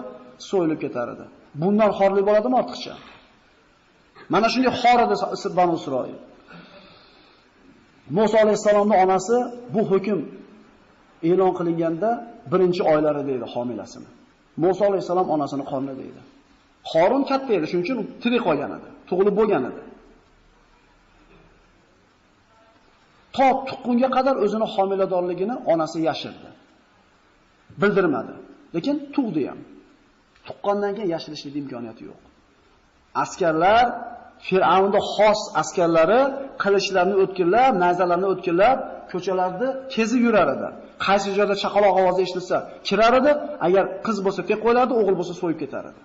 [0.51, 1.25] So'yilib ketar edi.
[1.63, 2.95] Bundan xorlik bo'ladimi ortiqcha?
[4.33, 5.15] Mana shunday xor edi
[5.59, 6.19] Banu Isroil.
[8.17, 9.37] Musa alayhisalomning onasi
[9.75, 10.21] bu hukm
[11.31, 12.11] e'lon qilinganda
[12.53, 14.09] birinchi oylari deydi homilasini.
[14.63, 16.21] Musa alayhisalom onasini qornida deydi.
[16.93, 19.81] Qorun katta edi, shuning uchun tirik qolgan edi, tug'ilib bo'lgan edi.
[23.39, 26.49] To tuqqunga qadar o'zini homiladorligini onasi yashirdi.
[27.81, 28.35] Bildirmadi.
[28.75, 29.61] Lekin tug'di ham.
[30.49, 32.21] Tuqqandan keyin yashirishlik imkoniyati yo'q.
[33.23, 33.87] Askarlar
[34.47, 36.21] Fir'avnning xos askarlari
[36.63, 38.79] qilichlarni o'tkirlab, nayzalarni o'tkirlab,
[39.13, 40.69] ko'chalarda kezib yurar edi.
[41.07, 42.57] Qaysi joyda chaqaloq ovozi eshitilsa,
[42.89, 43.33] kirar edi,
[43.67, 46.01] agar qiz bo'lsa tek qo'yardi, o'g'il bo'lsa so'yib ketar edi.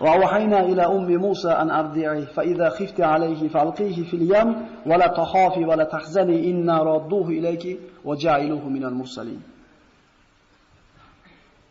[0.00, 5.84] وأوحينا إلى أم موسى أن أرضعه فإذا خفت عليه فألقيه في اليم ولا تخافي ولا
[5.84, 9.42] تحزني إنا ردوه إليك وجعلوه من المرسلين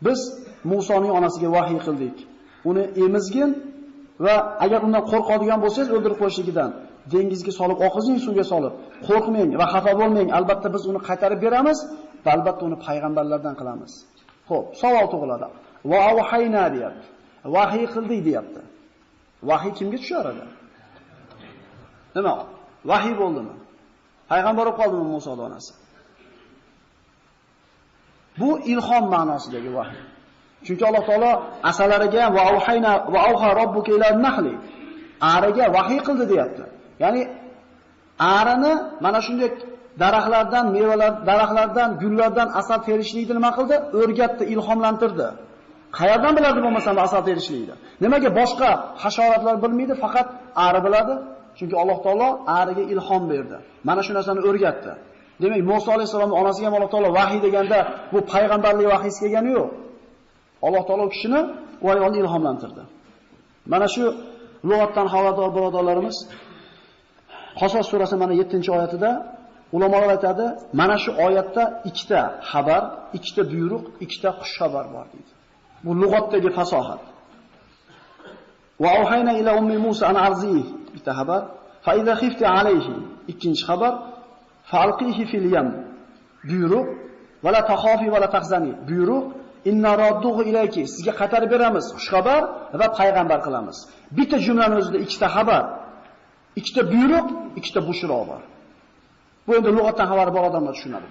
[0.02, 0.20] Biz
[0.64, 2.16] Musoning onasiga vahiy qildik.
[2.64, 3.50] Uni emizgin
[4.26, 6.70] va agar undan qo'rqadigan bo'lsangiz o'ldirib qo'yishligidan
[7.12, 8.74] dengizga solib, oqizing suvga solib,
[9.08, 10.28] qo'rqmang va xafa bo'lmang.
[10.38, 11.78] Albatta biz uni qaytarib beramiz
[12.24, 13.92] va albatta uni payg'ambarlardan qilamiz.
[14.48, 15.46] Xo'p, savol tug'iladi.
[15.90, 17.06] Va avhayna deyapti.
[17.55, 18.61] Vahiy qildik deyapti.
[19.49, 20.45] Vahiy kimga tushar edi?
[22.15, 22.33] Nima?
[22.91, 23.53] Vahiy bo'ldimi?
[24.31, 25.73] Payg'ambar bo'lib qoldimi Musa onasi?
[28.39, 30.01] Bu ilhom ma'nosidagi vahiy.
[30.65, 31.31] Chunki Alloh taolo
[31.69, 34.53] asalariga va auhayna va auha robbuka ila nahli
[35.35, 36.63] ariga vahiy qildi deyapti.
[37.03, 37.21] Ya'ni
[38.37, 39.49] arini mana shunday
[40.01, 43.75] daraxtlardan, mevalar, daraxtlardan, gullardan asal terishlikni nima qildi?
[44.01, 45.27] O'rgatdi, ilhomlantirdi.
[45.99, 47.75] Qayerdan biladi bo'lmasam asal terishlikni?
[48.03, 48.69] Nimaga boshqa
[49.03, 50.27] hasharotlar bilmaydi, faqat
[50.67, 51.13] ari biladi?
[51.57, 52.27] Chunki Alloh taolo
[52.59, 53.57] ariga ilhom berdi.
[53.87, 54.93] Mana shu narsani o'rgatdi.
[55.41, 57.79] Demak, Musa alayhisolamning onasiga Alloh taolo vahiy deganda
[58.13, 59.69] bu payg'ambarlik vahiysi kelgani yo'q.
[60.67, 61.41] Alloh taolo kishini
[61.85, 62.83] u ayolni ilhomlantirdi.
[63.73, 64.03] Mana shu
[64.69, 66.17] lug'atdan xabardor birodarlarimiz
[67.59, 69.11] Qasos surasi mana 7-oyatida
[69.75, 70.45] ulamolar aytadi,
[70.79, 72.19] mana shu oyatda ikkita
[72.51, 72.83] xabar,
[73.17, 75.31] ikkita buyruq, ikkita xush xabar bor deydi.
[75.85, 77.01] Bu lug'atdagi fasohat.
[78.83, 81.41] Va ohayna ila ummi Musa an arzihi bitta xabar.
[81.85, 82.95] Fa idza khifti alayhi
[83.31, 83.93] ikkinchi xabar.
[84.71, 85.67] Falqihi fil yam
[86.49, 86.87] buyruq
[87.43, 89.25] va la taxofi va la tahzani buyruq
[89.69, 92.41] inna radduhu ilayki sizga qaytarib beramiz xushxabar
[92.79, 93.77] va payg'ambar qilamiz.
[94.17, 95.63] Bitta jumlaning o'zida ikkita xabar,
[96.59, 97.27] ikkita buyruq,
[97.59, 98.41] ikkita bushro bor.
[99.45, 101.07] Bu endi lug'atdan xabar bor odamlar tushunadi.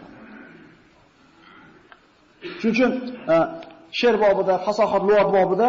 [2.61, 2.91] Shuning uchun
[3.35, 3.37] e,
[3.99, 5.69] she'r bobida, fasohat lug'at bobida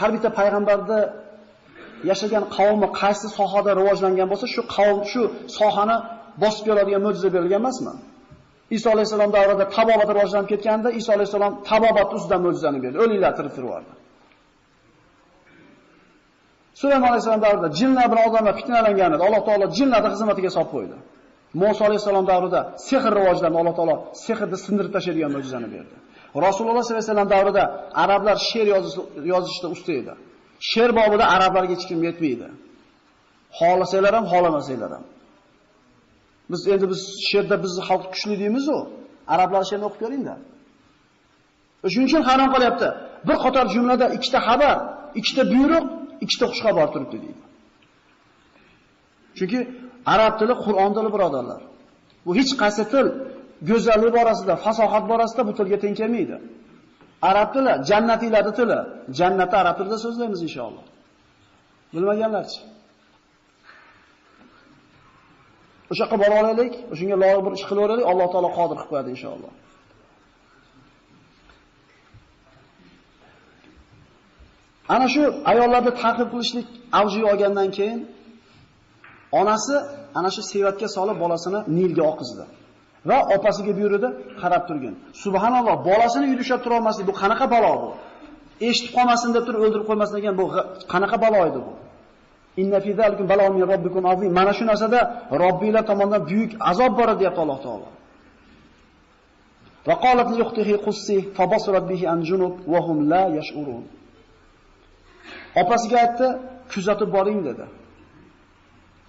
[0.00, 0.98] har bitta payg'ambarda
[2.10, 5.22] yashagan qavmi qaysi sohada rivojlangan bo'lsa, shu qavm shu
[5.58, 5.96] sohani
[6.42, 7.92] bosib keladigan mo'jiza berilgan emasmi?
[8.76, 12.96] Iso alayhisalom davrida tabobat rivojlanib ketganda, Iso alayhisalom tabobat ustidan mo'jizani berdi.
[13.04, 13.92] O'liklar tirik turardi.
[16.80, 19.22] Sulaymon alayhisalom davrida jinlar bilan odamlar fitnalangan edi.
[19.28, 20.96] Alloh taolo jinlarni xizmatiga solib qo'ydi.
[21.60, 23.56] Musa alayhisalom davrida sehr rivojlandi.
[23.62, 25.96] Alloh taolo sehrni sindirib tashlaydigan mo'jizani berdi.
[26.46, 27.64] Rasululloh sollallohu alayhi vasallam davrida
[28.02, 28.66] arablar she'r
[29.32, 30.12] yozishda usta edi.
[30.70, 32.48] She'r bobida arablarga hech kim yetmaydi.
[33.58, 35.04] Xolasanglar ham, xolamasanglar ham.
[36.50, 38.78] Biz endi biz she'rda bizni xalq kuchli deymiz-ku.
[39.34, 40.34] Arablar she'rni o'qib ko'ringda.
[41.92, 42.88] Shuning uchun harom qilyapti.
[43.28, 44.76] Bir qator jumlada ikkita xabar,
[45.20, 45.84] ikkita buyruq,
[46.24, 47.42] ikkita xush xabar turibdi deydi.
[49.38, 49.58] Chunki
[50.14, 51.60] arab tili Qur'on tili birodarlar.
[52.26, 53.06] Bu hech qaysi til
[53.70, 56.36] go'zallik borasida, fasohat borasida bu tilga teng kelmaydi.
[57.30, 58.78] Arab tili jannatiylarning tili.
[59.18, 60.84] Jannatni arab tilida so'zlaymiz inshaalloh.
[61.94, 62.60] Bilmaganlarchi?
[65.90, 69.52] O'sha yoqqa bora olaylik, o'shunga loyiq bir ish qilaveraylik, Alloh taolo qodir qilib qo'yadi inshaalloh.
[74.94, 76.68] Ana shu ayollarni ta'qib qilishlik
[77.00, 78.00] avjiga olgandan keyin
[79.40, 79.74] onasi
[80.18, 82.44] ana shu sevatga solib bolasini Nilga oqizdi.
[83.08, 84.08] Va opasiga buyurdi,
[84.40, 84.94] qarab turgin.
[85.24, 87.90] Subhanalloh, bolasini uyda tura olmaslik bu qanaqa balo bu?
[88.68, 90.44] Eshitib qolmasin deb turib o'ldirib qo'ymasin degan bu
[90.92, 91.72] qanaqa balo edi bu?
[92.62, 94.30] Inna fi zalikum balo min robbikum azim.
[94.38, 95.00] Mana shu narsada
[95.42, 97.88] Robbinglar tomonidan buyuk azob bor deyapti Alloh taolo.
[99.88, 101.44] Va qalat li ukhtihi qussi fa
[101.90, 103.84] bihi an junub wa hum la yash'urun.
[105.60, 106.26] Opasiga aytdi,
[106.72, 107.64] kuzatib boring dedi.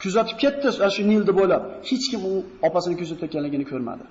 [0.01, 1.63] Kuzatib ketdi shu Nilni bo'ylab.
[1.89, 2.33] Hech kim u
[2.67, 4.05] opasini kuzatayotganligini ko'rmadi.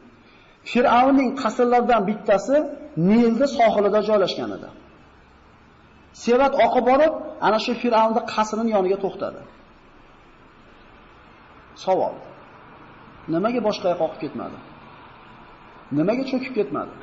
[0.71, 2.57] Fir'avnning qasrlaridan bittasi
[3.11, 4.69] Nilni sohilida joylashgan edi.
[6.25, 7.13] Sevat oqib borib,
[7.47, 9.41] ana shu Fir'avnning qasrining yoniga to'xtadi.
[11.85, 12.15] Savol.
[13.35, 14.59] Nimaga boshqa yoqqa oqib ketmadi?
[15.99, 16.95] Nimaga cho'kib ketmadi?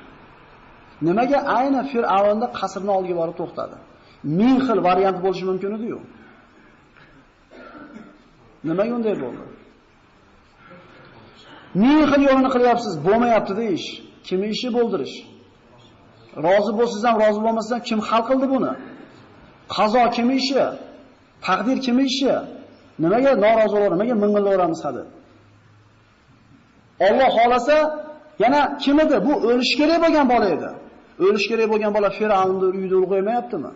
[1.08, 3.78] Nimaga ayni Fir'avnning qasrining oldiga borib to'xtadi?
[4.39, 6.00] Ming xil variant bo'lishi mumkin edi-yu.
[8.67, 9.43] Nimaga unday bo'ldi?
[11.82, 13.88] Ming xil yo'lini qilyapsiz, bo'lmayapti-da ish.
[14.28, 15.15] Kimning ishi bo'ldirish?
[16.45, 18.73] Rozi bo'lsangiz ham, rozi bo'lmasangiz ham kim hal qildi buni?
[19.76, 20.63] Qazo kimning ishi?
[21.45, 22.34] Taqdir kimning ishi?
[23.04, 25.04] Nimaga norozi bo'lar, Nimaga mingillaveramiz hadi?
[27.08, 27.78] Alloh xolasa
[28.43, 29.15] yana kim edi?
[29.28, 30.69] Bu o'lish kerak bo'lgan bola edi.
[31.26, 33.71] O'lish kerak bo'lgan bola Fir'avnning uyida ulg'aymayaptimi?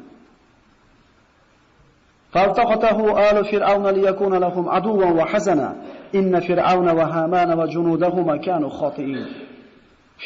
[2.33, 5.77] فالتقطه آل فرعون ليكون لهم عدوا وحزنا
[6.15, 9.27] إن فرعون وهامان وجنودهما كانوا خاطئين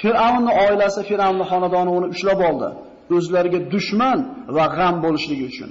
[0.02, 2.68] Fir'avnning oilasi, Fir'avnning xonadoni uni ushlab oldi.
[3.16, 4.18] O'zlariga dushman
[4.56, 5.70] va g'am bo'lishligi uchun.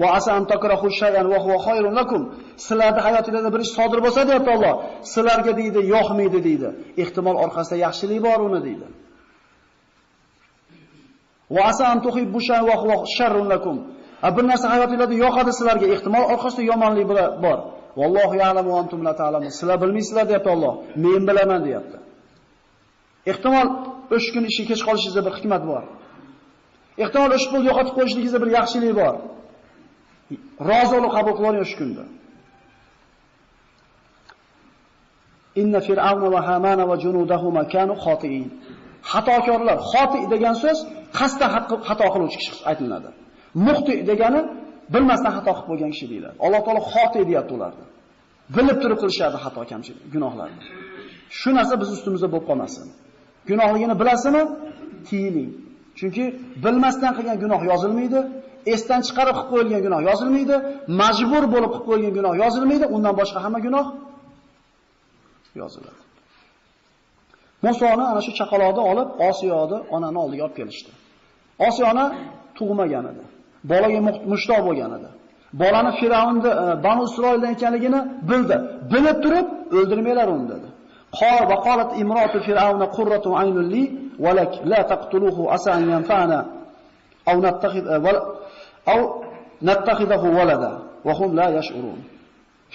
[0.00, 2.22] Va asan takrahu shay'an va huwa khayrun lakum.
[2.66, 4.74] Sizlarda hayotingizda bir ish sodir bo'lsa deyapti Alloh.
[5.12, 6.68] Sizlarga deydi, yoqmaydi deydi.
[7.02, 8.86] Ehtimol orqasida yaxshilik bor uni deydi.
[11.54, 13.76] Va asan tuhibbu shay'an va huwa sharrun lakum.
[14.23, 17.05] Bir narsa hayotingizda yoqadi sizlarga, ehtimol orqasida yomonlik
[17.45, 17.59] bor.
[17.99, 19.51] Vallohu ya'lamu va antum la ta'lamun.
[19.59, 20.73] Sizlar bilmaysizlar deyapti Alloh.
[21.05, 21.97] Men bilaman deyapti.
[23.31, 23.67] Ehtimol
[24.15, 25.83] o'sha kun ishga kech qolishingizda bir hikmat bor.
[27.03, 29.15] Ehtimol o'sha pul yo'qotib qo'yishingizda bir yaxshilik bor.
[30.69, 32.03] Rozi qabul qiling o'sha kunda.
[35.61, 38.47] Inna fir'avna va hamana va junudahuma kanu xotiin.
[39.11, 40.79] Xatokorlar, xoti degan so'z
[41.19, 41.49] qasdan
[41.87, 43.09] xato qiluvchi kishi aytiladi.
[43.67, 44.41] Muxti degani
[44.93, 46.35] bilmasdan xato qilib qo'ygan kishi deyiladi.
[46.45, 47.85] Alloh taolo xoti deyapti ularni.
[48.55, 50.61] Bilib turib qilishadi xato kamchilik, gunohlarni.
[51.39, 52.85] Shu narsa biz ustimizda bo'lib qolmasin.
[53.49, 54.43] Gunohligini bilasizmi?
[55.07, 55.51] Tiyiling.
[55.99, 56.25] Chunki
[56.63, 58.19] bilmasdan qilgan gunoh yozilmaydi,
[58.73, 60.55] esdan chiqarib qilib qo'yilgan gunoh yozilmaydi,
[61.01, 63.85] majbur bo'lib qilib qo'yilgan gunoh yozilmaydi, undan boshqa hamma gunoh
[65.61, 66.01] yoziladi.
[67.65, 70.91] Musoni ana shu chaqaloqni olib Osiyoni onani oldiga olib kelishdi.
[71.67, 72.05] Osiyona
[72.57, 73.23] tug'magan edi.
[73.71, 73.99] Bolaga
[74.31, 75.09] mushtoq bo'lgan edi.
[75.61, 77.99] Bolani Firavnni e, Banu Isroildan ekanligini
[78.29, 78.55] bildi.
[78.93, 79.47] Bilib turib
[79.77, 80.67] o'ldirmanglar uni dedi.
[81.19, 83.83] Qol va qolat imrotu Firavna qurratu aynul li
[84.25, 86.39] walak la taqtuluhu asa an yanfa'ana
[87.29, 87.97] aw nattakhid e,
[88.93, 88.99] aw
[89.69, 90.71] nattakhidahu walada
[91.07, 91.99] wa hum la yash'urun.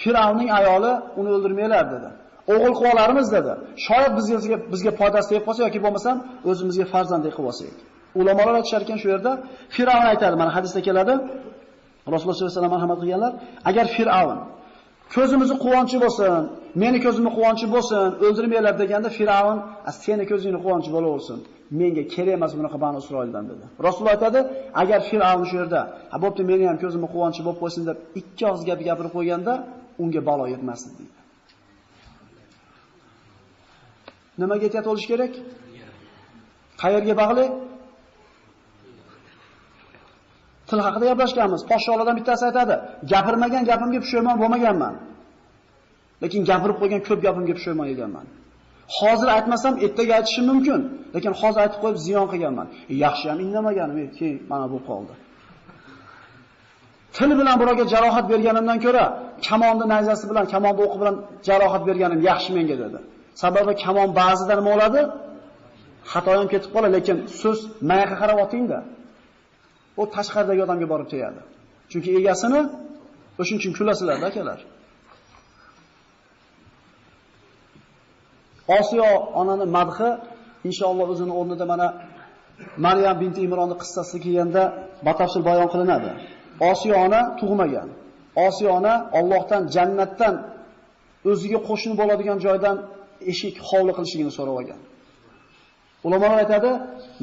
[0.03, 2.09] Firavning ayoli uni o'ldirmanglar dedi.
[2.53, 3.53] o'g'il qilib olarmiz dedi.
[3.85, 6.17] Shoyat bizga bizga foydasi tegib qolsa yoki bo'lmasam
[6.49, 7.75] o'zimizga farzandlik qilib olsak.
[8.19, 9.31] Ulamolar aytishar ekan shu yerda
[9.75, 11.13] Firavn aytadi, mana hadisda keladi.
[12.13, 13.31] Rasululloh sollallohu alayhi vasallam marhamat qilganlar,
[13.69, 14.39] agar Firavn
[15.15, 16.41] ko'zimizni quvonchi bo'lsin,
[16.83, 19.57] meni ko'zimni quvonchi bo'lsin, o'ldirmanglar deganda Firavn,
[20.03, 21.39] seni ko'zingni quvonchi bo'laversin.
[21.79, 23.65] Menga kerak emas bunaqa Banu Isroildan dedi.
[23.85, 24.39] Rasululloh aytadi,
[24.81, 28.63] agar Firavn shu yerda, ha bo'pti, meni ham ko'zimni quvonchi bo'lib qo'ysin deb ikki og'iz
[28.69, 29.53] gap gapirib qo'yganda,
[30.03, 31.17] unga balo yetmasdi deydi.
[34.41, 35.33] Nimaga ehtiyot bo'lish kerak?
[36.81, 37.51] Qayerga bog'liq?
[40.69, 41.61] Til haqida gaplashganmiz.
[41.71, 42.75] Podsholardan bittasi aytadi,
[43.11, 44.93] gapirmagan gapimga pushaymon bo'lmaganman.
[46.23, 48.25] Lekin gapirib qo'ygan ko'p gapimga pushaymon yeganman.
[48.97, 50.79] Hozir aytmasam ertaga aytishim mumkin,
[51.15, 52.67] lekin hozir aytib qo'yib ziyon qilganman.
[52.91, 55.13] E, yaxshi ham indamaganim, e, keyin mana bu qoldi.
[57.15, 59.05] Til bilan birovga jarohat berganimdan ko'ra,
[59.47, 61.15] kamonni nayzasi bilan, kamonni o'qi bilan
[61.47, 62.99] jarohat berganim yaxshi menga dedi.
[63.41, 65.01] Sababi kamon ba'zida nima bo'ladi?
[66.11, 68.79] Xato ham ketib qoladi, lekin so'z mayga qarab otingda.
[70.01, 71.39] U tashqaridagi odamga borib tegadi.
[71.91, 72.61] Chunki egasini
[73.39, 74.59] o'shuning uchun kulasizlar akalar.
[78.77, 79.09] Osiyo
[79.41, 80.09] onani madhi
[80.69, 81.87] inshaalloh o'zini o'rnida mana
[82.85, 84.63] Maryam binti Imronning qissasi kelganda
[85.07, 86.09] batafsil bayon qilinadi.
[86.71, 87.89] Osiyo ona tug'magan.
[88.47, 90.35] Osiyo ona Allohdan jannatdan
[91.31, 92.77] o'ziga qo'shni bo'ladigan joydan
[93.31, 94.79] eshik hovli qilishligini so'rab olgan.
[96.07, 96.71] Ulamolar aytadi,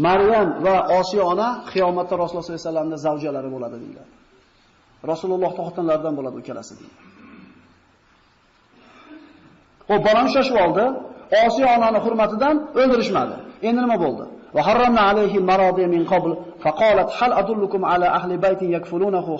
[0.06, 4.12] Maryam va Osiyo ona qiyomatda Rasululloh sollallohu alayhi vasallamning zavjalari bo'ladi deyiladi.
[5.12, 6.96] Rasululloh xotinlaridan bo'ladi ikkalasi deydi.
[9.88, 10.84] Xo'p, bolam shoshib oldi.
[11.44, 13.34] Osiyo onani hurmatidan o'ldirishmadi.
[13.68, 14.24] Endi nima bo'ldi?
[14.56, 16.30] Va harramna alayhi maradi min qabl
[16.64, 19.32] faqalat hal adullukum ala ahli baytin yakfulunahu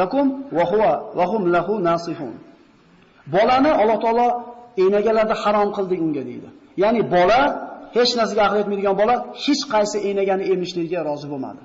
[0.00, 2.34] lakum wa huwa wa hum lahu nasihun.
[3.34, 4.28] Bolani Alloh taolo
[4.84, 6.48] enagalarda harom qildik unga deydi.
[6.82, 7.40] Ya'ni bola
[7.96, 11.62] hech narsaga aql yetmaydigan bola hech qaysi enagani emishligiga rozi bo'lmadi.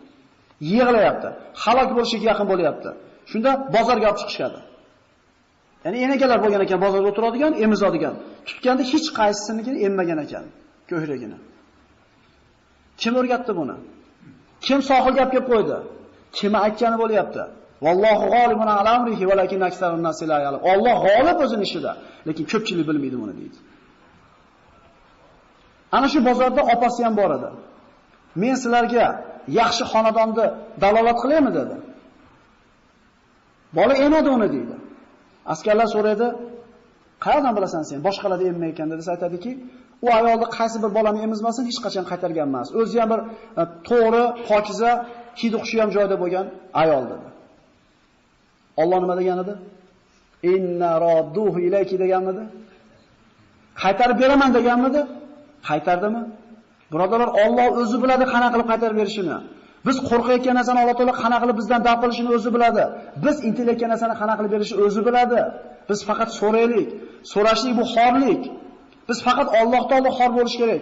[0.71, 1.29] Yig'layapti,
[1.63, 2.89] halok bo'lishiga yaqin bo'lyapti.
[3.31, 4.59] Shunda bozorga olib chiqishadi.
[5.85, 8.15] Ya'ni enagalar bo'lgan ekan, bozorda o'tiradigan, emizadigan.
[8.47, 10.45] Tutganda hech qaysisiniki emmagan ekan,
[10.89, 11.37] ko'hragini.
[13.01, 13.75] Kim o'rgatdi buni?
[14.65, 15.77] Kim sohil gap kelib qo'ydi?
[16.37, 17.43] Kim aytgani bo'lyapti?
[17.85, 20.61] Vallohu g'olibun ala amrihi valakin aksarun nasi la ya'lam.
[20.71, 21.91] Alloh g'olib o'zining ishida,
[22.27, 23.57] lekin ko'pchilik bilmaydi buni deydi.
[25.95, 27.49] Ana shu bozorda opasi ham bor edi.
[28.41, 29.05] Men sizlarga
[29.59, 30.45] yaxshi xonadonni
[30.83, 31.75] dalolat qilaymi dedi.
[33.77, 34.75] Bola emadi uni deydi.
[35.53, 36.27] Askarlar so'raydi,
[37.25, 37.99] "Qayerdan bilasan sen?
[38.07, 39.03] Boshqalarda emma ekan" dedi.
[39.13, 39.51] aytadiki,
[40.05, 42.67] u ayolni qaysi bir bolani emizmasin hech qachon qaytargan emas.
[42.79, 43.19] O'zi ham bir
[43.61, 44.91] e, to'g'ri, pokiza,
[45.41, 46.45] hidi xushi ham joyda bo'lgan
[46.81, 47.27] ayol dedi.
[48.81, 49.53] Alloh nima degan edi?
[50.53, 52.43] Inna radduhu ilayki deganmidi?
[53.81, 55.01] Qaytarib beraman deganmidi?
[55.69, 56.21] Qaytardimi?
[56.93, 59.37] Birodarlar, Alloh o'zi biladi qana qilib qaytarib berishini.
[59.87, 62.83] Biz qo'rqayotgan narsani Alloh taolo qana qilib bizdan daf qilishini o'zi biladi.
[63.25, 65.39] Biz intilayotgan narsani qana qilib berishini o'zi biladi.
[65.89, 66.89] Biz faqat so'raylik.
[67.33, 68.41] So'rashlik bu xorlik.
[69.09, 70.81] Biz faqat Alloh taolo xor bo'lish kerak.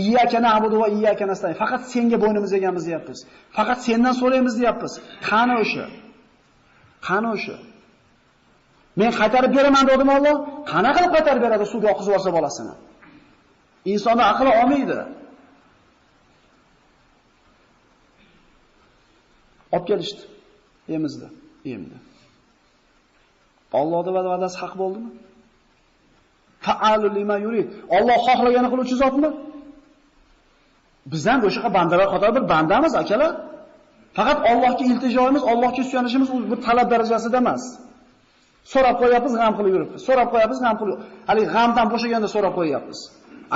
[0.00, 1.56] Iyyaka na'budu va iyyaka nasta'in.
[1.62, 3.18] Faqat senga bo'ynimiz egamiz deyapmiz.
[3.56, 4.92] Faqat sendan so'raymiz deyapmiz.
[5.30, 5.86] Qani o'sha?
[7.08, 7.56] Qani o'sha?
[9.00, 10.36] Men qaytarib beraman dedim Alloh.
[10.72, 12.74] Qana qilib qaytarib beradi suvga oqizib yuborsa bolasini?
[13.84, 14.98] Insonni aqli olmaydi.
[19.74, 20.22] Olib kelishdi.
[20.96, 21.26] Emizdi,
[21.74, 21.96] emdi.
[23.80, 25.10] Allohning va'dasi haq bo'ldimi?
[26.66, 27.68] Fa'alu lima yurid.
[27.96, 29.30] Alloh xohlagani qiluvchi zotmi?
[31.12, 31.38] Biz ham
[31.76, 33.32] bandalar qatori bir bandamiz, akalar.
[34.16, 37.62] Faqat Allohga iltijoimiz, Allohga suyanishimiz u bir talab darajasida emas.
[38.72, 40.00] So'rab qo'yapmiz, g'am qilib yuribmiz.
[40.08, 40.98] So'rab qo'yapmiz, g'am qilib.
[41.28, 43.00] Hali g'amdan bo'shaganda so'rab qo'yapmiz.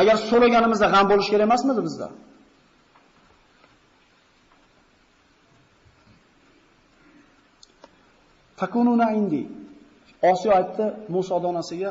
[0.00, 2.08] Agar so'raganimizda g'am bo'lish kerak emasmidi bizda?
[8.60, 9.42] Takununa indi.
[10.30, 10.84] Osiyo aytdi
[11.14, 11.90] Muso donasiga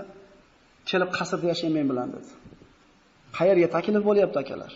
[0.90, 2.32] kelib qasrda yashang men bilan dedi.
[3.38, 4.72] Qayerga taklif bo'lyapti akalar?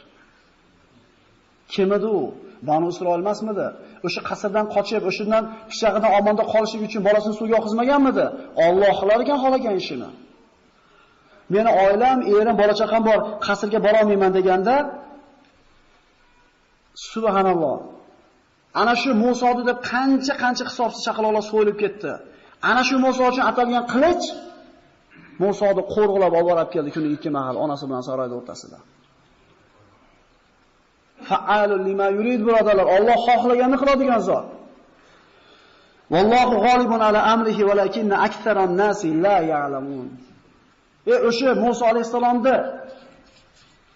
[1.74, 2.22] Kim edi u?
[2.70, 3.68] Banu Isroil emasmidi?
[4.08, 8.26] O'sha qasrdan qochib, o'shandan pishag'idan omonda qolish uchun bolasini suvga oqizmaganmidi?
[8.66, 10.10] Alloh qilar ekan xolagan ishini.
[11.54, 14.76] Meni oilam, erim, bola chaqam bor, qasrga bora olmayman deganda
[17.12, 17.78] subhanalloh.
[18.82, 22.12] Ana shu Muso deb qancha-qancha hisobsiz chaqaloqlar so'yilib ketdi.
[22.70, 24.26] Ana shu Muso uchun atalgan qilich
[25.44, 28.80] Musoni qo'rg'ilab olib keldi kuni ikki mahal onasi bilan saroyda o'rtasida.
[31.30, 34.48] Fa'alul lima yurid birodarlar, Alloh xohlaganini qiladigan zot.
[36.14, 40.08] Vallohu g'olibun ala amrihi walakinna aktharan nasi la ya'lamun.
[41.08, 42.56] E o'sha Musa alayhisalomni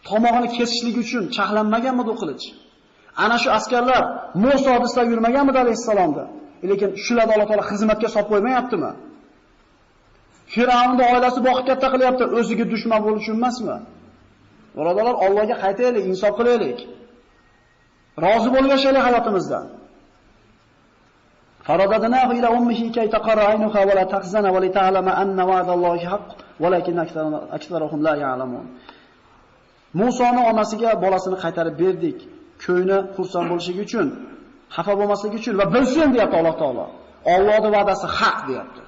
[0.10, 2.46] tomog'ini kesishlik uchun chaqlanmaganmi bu qilich?
[3.24, 4.04] Ana shu askarlar
[4.44, 6.24] Musa odisida yurmaganmi alayhisalomda?
[6.70, 8.92] Lekin shular Alloh taolo xizmatga solib qo'ymayaptimi?
[10.54, 13.78] Firavnning oilasi boqib katta qilyapti, o'ziga dushman bo'lish uchun emasmi?
[14.78, 16.80] Birodarlar, Allohga qaytaylik, insof qilaylik.
[18.26, 19.66] Rozi bo'lib yashaylik hayotimizdan.
[21.68, 26.28] Faradadnahu ila ummihi kay taqarra aynuha va la tahzana li ta'lama anna wa'dallohi haqq.
[26.64, 26.96] Walakin
[27.58, 28.66] aksaruhum la ya'lamun.
[30.02, 32.18] Musoni onasiga bolasini qaytarib berdik,
[32.66, 34.08] ko'yni xursand bo'lishi uchun,
[34.76, 36.86] xafa bo'lmasligi uchun va bilsin deyapti Alloh taolo.
[37.36, 38.82] Allohning va'dasi haq deyapti.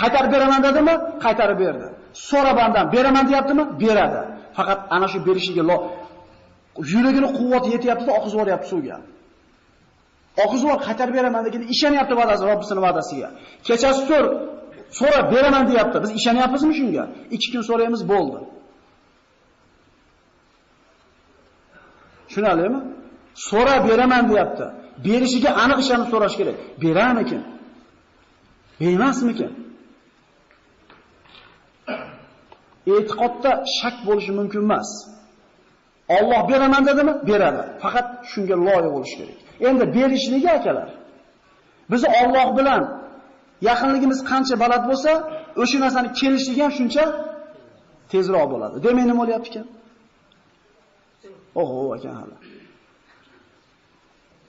[0.00, 0.94] Qaytarib beraman dedimi?
[1.24, 1.88] Qaytarib berdi.
[2.28, 3.64] So'ra bandan beraman deyaptimi?
[3.82, 4.22] Beradi.
[4.56, 5.64] Faqat ana shu berishiga
[6.92, 8.96] yuragini quvvat yetyapti-da oqizib yoryapti suvga.
[10.44, 13.28] Oqizib qaytarib beraman degan ishonyapti va'dasi, Robbisining va'dasiga.
[13.66, 14.24] Kechasi tur,
[14.98, 15.96] so'ra beraman deyapti.
[16.02, 17.04] Biz ishonyapmizmi shunga?
[17.30, 18.38] 2 kun so'raymiz bo'ldi.
[22.28, 22.80] Tushunalimi?
[23.48, 24.66] So'ra beraman deyapti.
[25.06, 26.56] Berishiga aniq ishonib so'rash kerak.
[26.82, 27.42] Beramikin?
[28.80, 29.52] Bermasmikin?
[32.94, 34.90] E'tiqodda shak bo'lishi mumkin emas.
[36.16, 37.12] Alloh beraman dedimi?
[37.28, 37.62] Beradi.
[37.82, 39.38] Faqat shunga loyiq bo'lish kerak.
[39.68, 40.88] Endi berishligi akalar.
[41.90, 42.82] Biz Alloh bilan
[43.69, 45.11] yaqinligimiz qancha baland bo'lsa,
[45.61, 47.03] o'sha narsani kelishligi ham shuncha
[48.11, 48.75] tezroq bo'ladi.
[48.85, 49.65] Demak nima bo'lyapti ekan?
[51.61, 52.35] Oho, ekan hali.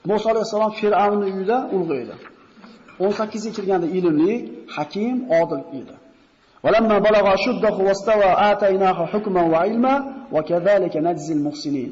[0.09, 2.15] Musa alayhisalom Fir'avnning uyida ulg'aydi.
[2.99, 4.33] 18 ga kirganda ilmli,
[4.75, 5.95] hakim, odil edi.
[6.65, 9.93] ولما بلغ أشده واستوى آتيناه حكما وعلما
[10.35, 11.91] وكذلك نجزي المحسنين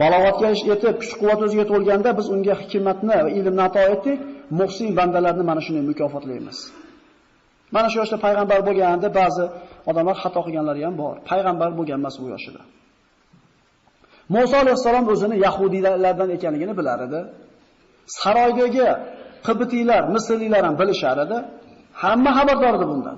[0.00, 4.18] balog'atga yetib, kuch-quvvat o'ziga to'lganda biz unga hikmatni va ilmni ato etdik.
[4.59, 6.57] Muhsin bandalarni mana shunday mukofotlaymiz.
[7.75, 9.45] Mana shu yoshda payg'ambar bo'lganida ba'zi
[9.89, 11.15] odamlar xato qilganlari ham bor.
[11.29, 12.61] Payg'ambar bo'lgan emas bu yoshida.
[14.35, 17.19] Musa alayhisalom o'zini yahudiylardan ekanligini bilar edi.
[18.19, 18.87] Saroydagi
[19.47, 21.37] qibtiylar, misrliklar ham bilishar edi.
[22.01, 23.17] Hamma xabardor edi bundan.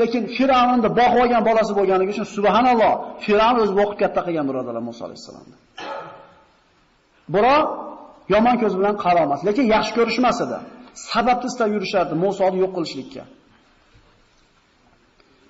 [0.00, 2.94] Lekin Firavnni boqib olgan bolasi bo'lganligi uchun subhanalloh,
[3.24, 5.56] Firavn o'zi boqib katta qilgan birodarlar Musa alayhisalomni.
[7.34, 7.66] Biroq
[8.34, 10.58] yomon ko'z bilan qaramas, lekin yaxshi ko'rishmas edi.
[11.08, 13.24] Sababni istab yurishardi Musoni yo'q qilishlikka.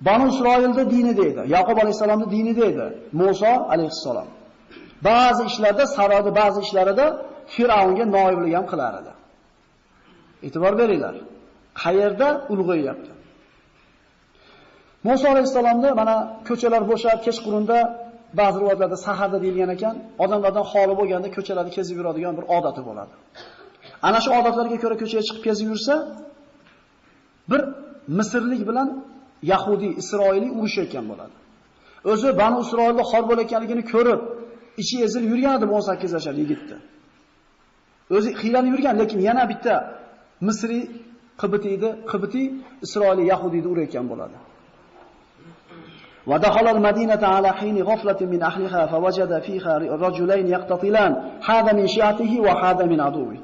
[0.07, 2.85] Banu Isroilda dini deydi, Yaqub alayhisalomning dini deydi,
[3.19, 4.27] Musa alayhisalom.
[5.07, 7.05] Ba'zi ishlarda, saroyda ba'zi ishlarida
[7.53, 9.11] Firavnga noiblik ham qilar edi.
[10.45, 11.15] E'tibor beringlar.
[11.83, 13.11] Qayerda ulg'ayyapti?
[15.07, 16.15] Musa alayhisalomda mana
[16.47, 17.77] ko'chalar bo'shab, kechqurunda
[18.39, 23.13] ba'zi rivoyatlarda saharda deyilgan ekan, odamlardan xoli bo'lganda ko'chalarni kezib yuradigan bir odati bo'ladi.
[24.07, 25.93] Ana shu odatlarga ko'ra ko'chaga chiqib kezib yursa,
[27.51, 27.61] bir
[28.19, 28.89] Misrlik bilan
[29.51, 31.35] Yahudi, Isroiliy urushayotgan bo'ladi.
[32.11, 34.21] O'zi Banu Isroilda xor bo'layotganligini ko'rib,
[34.81, 36.77] ichi ezilib yurgan edi 18 yoshli yigitni.
[38.15, 39.75] O'zi xiylanib yurgan, lekin yana bitta
[40.47, 40.79] Misri
[41.41, 42.43] qibitiydi, qibiti
[42.85, 44.37] Isroiliy Yahudiyni urayotgan bo'ladi.
[46.30, 51.12] ودخل المدينة على حين غفلة من أهلها فوجد فيها رجلين يقتطلان
[51.50, 53.36] هذا من شيعته وهذا من عدوه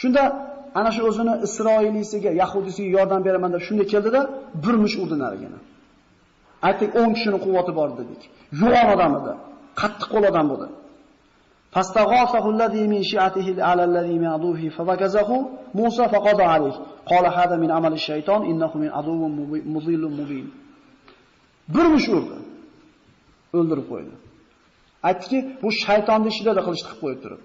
[0.00, 0.22] Shunda
[0.74, 4.20] ana shu o'zini Isroiliysiga, Yahudisiga yordam beraman deb shunday keldida,
[4.64, 5.58] bir mush urdi narigini.
[6.68, 8.20] Aytdik 10 kishining quvvati bor dedik.
[8.62, 9.32] Yo'g'on odam edi.
[9.80, 10.66] Qattiq qo'l odam bo'ldi.
[11.74, 15.30] فاستغاثه الذي من شيعته على الذي من عدوه فبكزه
[15.74, 19.28] موسى فقضى عليه قال هذا من عمل الشيطان إنه من عدو
[19.74, 20.46] مضل مبين
[21.74, 22.36] bir mush urdi
[23.58, 24.14] o'ldirib qo'ydi
[25.08, 27.40] aytdiki bu shaytonni ishida qilishni qilib qo'yib turib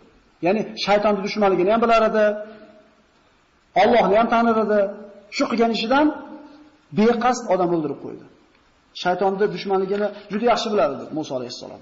[0.45, 2.25] ya'ni shaytonni dushmanligini ham bilar edi
[3.83, 4.79] Allohni ham tanir edi
[5.37, 6.07] shu qilgan ishidan
[6.97, 8.25] beqasd odam o'ldirib qo'ydi
[9.03, 11.81] shaytonni dushmanligini juda yaxshi bilar edi Musa alayhissalom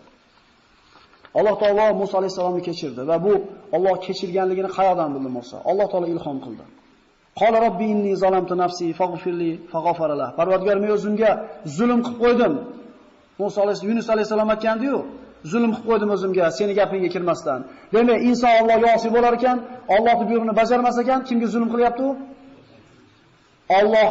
[1.35, 3.33] Alloh taolo Musa alayhisalomni kechirdi va bu
[3.77, 5.57] Alloh kechirganligini qayerdan bildi Musa?
[5.71, 6.65] Alloh taolo ilhom qildi.
[7.41, 10.29] Qala robbi inni zalamtu nafsi faghfirli faghfara lah.
[10.39, 11.31] Parvardigor men o'zimga
[11.77, 12.55] zulm qilib qo'ydim.
[13.41, 14.99] Musa alayhisalom Yunus alayhisalom aytgandi-yu,
[15.53, 17.61] zulm qilib qo'ydim o'zimga, seni gapingga kirmasdan.
[17.95, 19.57] Demak, inson Allohga osi bo'lar ekan,
[19.97, 22.11] Allohning buyrug'ini bajarmas ekan, kimga zulm qilyapti u?
[23.79, 24.09] Alloh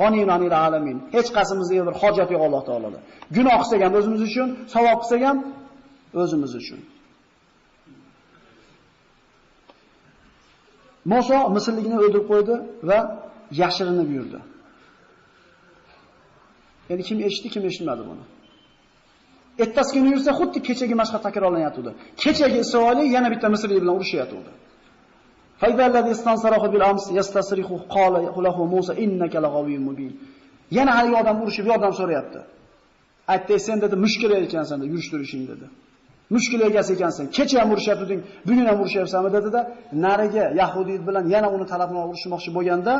[0.00, 0.96] g'oniyun anil alamin.
[1.14, 2.98] Hech qasimizga bir hojat yo'q Alloh taoloda.
[3.36, 5.38] Gunoh qilsak ham o'zimiz uchun, savob qilsak ham
[6.22, 6.80] o'zimiz uchun.
[11.12, 12.54] moso misrlikni o'ldirib qo'ydi
[12.88, 12.98] va
[13.60, 14.38] yashirinib yurdi.
[16.92, 18.24] endi kim eshitdi, kim eshitmadi buni?
[19.62, 21.92] Ertasi kuni yursa xuddi kechagi mashqa takrorlanayotgandi
[22.22, 24.52] Kechagi Isroillik yana bitta Misrlik bilan urushayotgandi
[26.90, 27.04] ams
[29.04, 29.38] innaka.
[30.78, 32.40] Yana haligi odam urishib yordam so'rayapti.
[33.32, 35.66] Aytdi, sen dedi, mushkul ekansan, yurish turishing dedi.
[36.34, 39.60] Mushkul egasi ekansan kecha ham urishyaptiding bugun ham urushyapsanmi dedida
[40.04, 42.92] nariga yahudiy bilan yana uni tarafini urushmoqchi bo'lganda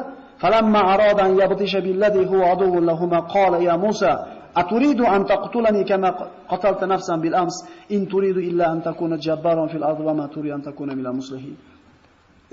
[0.42, 4.12] falamma arodan yabtisha billadi huwa aduwwun lahumma qala ya musa
[4.60, 6.10] aturidu an taqtulani kama
[6.50, 7.56] qatalta nafsan bil ams
[7.94, 11.56] in turidu illa an takuna jabbaron fil ardi wa ma turidu an takuna minal muslihin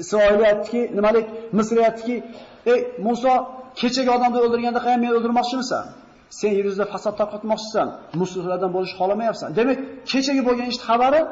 [0.01, 1.25] Isroil aytdiki, nimalik
[1.57, 2.15] Misr aytdiki,
[2.73, 3.33] "Ey Musa,
[3.79, 5.85] kechagi odamni o'ldirganda ham meni o'ldirmoqchimisan?
[6.38, 7.88] Sen yer yuzida fasod tarqatmoqchisan,
[8.22, 9.78] musullardan bo'lish xolamayapsan." Demak,
[10.10, 11.22] kechagi bo'lgan ish xabari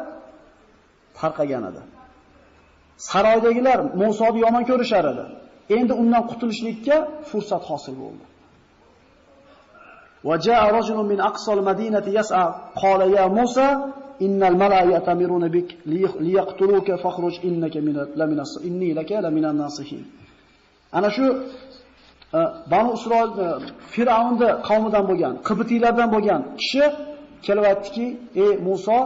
[1.20, 1.82] tarqagan edi.
[3.10, 5.24] Saroydagilar Musoni yomon ko'rishar edi.
[5.76, 6.96] Endi undan qutulishlikka
[7.30, 8.26] fursat hosil bo'ldi.
[10.28, 13.68] وجاء رجل من أقصى المدينة يسعى قال يا موسى
[14.26, 15.68] إن الملأ يأتمرون بك
[16.26, 18.38] ليقتلوك فاخرج إنك من لمن
[18.68, 20.04] إني لك لمن الناصحين
[20.92, 21.24] ana shu
[22.71, 23.31] Banu Isroil
[23.93, 26.85] Firavnda qavmidan bo'lgan, Qibtiylardan bo'lgan kishi
[27.45, 28.05] kelib aytdiki,
[28.43, 28.97] "Ey Musa,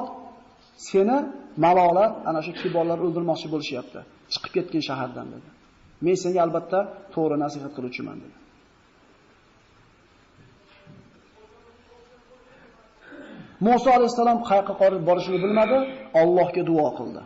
[0.90, 1.18] seni
[1.66, 4.00] malolat ana shu kiborlar o'ldirmoqchi bo'lishyapti.
[4.34, 5.50] Chiqib ketgin shahardan" dedi.
[6.06, 6.80] Men senga albatta
[7.14, 8.38] to'g'ri nasihat qiluvchiman dedi.
[13.68, 15.78] Musa alayhisalom qayerga qorib borishini bilmadi,
[16.22, 17.22] Allohga duo qildi.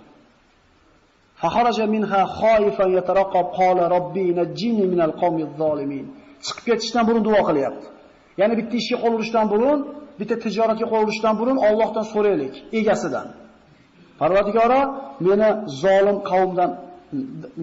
[1.42, 6.06] Fakharaja minha khoifan yataraqab qala robbi najjini minal qawmiz zolimin.
[6.46, 7.88] Chiqib ketishdan burun duo qilyapti.
[8.40, 9.80] Ya'ni bitta ishga qo'l urishdan burun,
[10.20, 13.28] bitta tijoratga qo'l urishdan burun Allohdan so'raylik, egasidan.
[14.20, 14.82] Parvardigoro,
[15.28, 15.50] meni
[15.84, 16.70] zolim qavmdan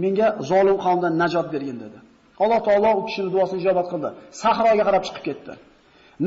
[0.03, 1.99] menga zolim qavmdan najot bergin dedi.
[2.43, 4.09] Alloh taolo u kishining duosini ijobat qildi.
[4.43, 5.53] Sahroga qarab chiqib ketdi.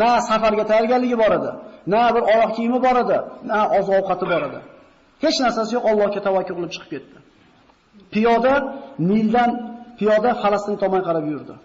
[0.01, 1.51] Na safarga tayyorgarligi bor edi,
[1.93, 3.17] na bir oyoq kiyimi bor edi,
[3.51, 4.59] na oziq-ovqati bor edi.
[5.23, 7.18] Hech narsasi yo'q, Allohga tavakkul qilib chiqib ketdi.
[8.13, 8.53] Piyoda
[9.09, 9.51] Nildan
[9.99, 11.55] piyoda Falastin tomon qarab yurdi.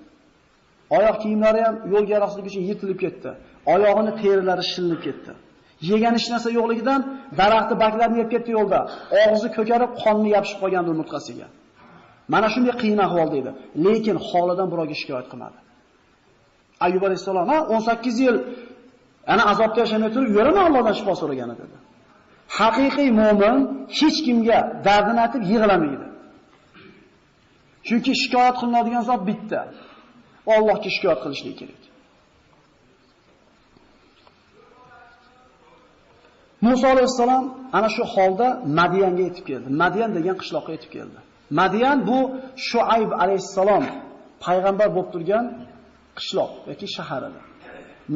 [0.97, 3.31] Oyoq kiyimlari ham yo'l yaroqsizligi uchun yirtilib ketdi.
[3.75, 5.33] Oyog'ini terilari shilinib ketdi.
[5.91, 7.01] Yegan hech narsa yo'qligidan
[7.41, 8.81] daraxtni baklarini yeb ketdi yo'lda.
[9.23, 11.47] Og'zi ko'karib, qonni yopishib qolgandi umurtqasiga.
[12.33, 13.51] Mana shunday qiyin ahvolda edi,
[13.85, 15.59] lekin holidan birovga shikoyat qilmadi.
[16.87, 18.37] Ayyub alayhisalom 18 yil
[19.33, 21.77] ana azobda yashamay turib yuraman Allohdan shifo so'ragan dedi.
[22.59, 23.57] Haqiqiy mu'min
[23.99, 26.07] hech kimga dardini aytib yig'lamaydi.
[27.87, 29.61] Chunki shikoyat qilinadigan zot bitta.
[30.55, 31.83] Allohga shikoyat qilishlik kerak.
[36.67, 37.45] Musa alayhisalom
[37.77, 38.49] ana shu holda
[38.81, 39.69] Madiyanga yetib keldi.
[39.83, 41.19] Madiyan degan qishloqqa yetib keldi.
[41.61, 42.19] Madiyan bu
[42.69, 43.85] Shuayb alayhisalom
[44.45, 45.45] payg'ambar bo'lib turgan
[46.19, 47.41] qishloq yoki shahar edi.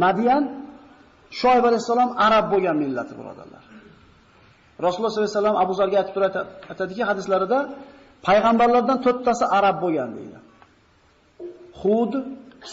[0.04, 0.44] Madiyan
[1.40, 3.64] Shoyb alayhisalom arab bo'lgan millati birodarlar.
[4.84, 6.38] Rasululloh sollallohu alayhi vasallam Abu Zarga aytib turadi,
[6.70, 7.58] aytadiki hadislarida
[8.26, 10.38] payg'ambarlardan to'rttasi arab bo'lgan deydi.
[11.80, 12.12] Hud,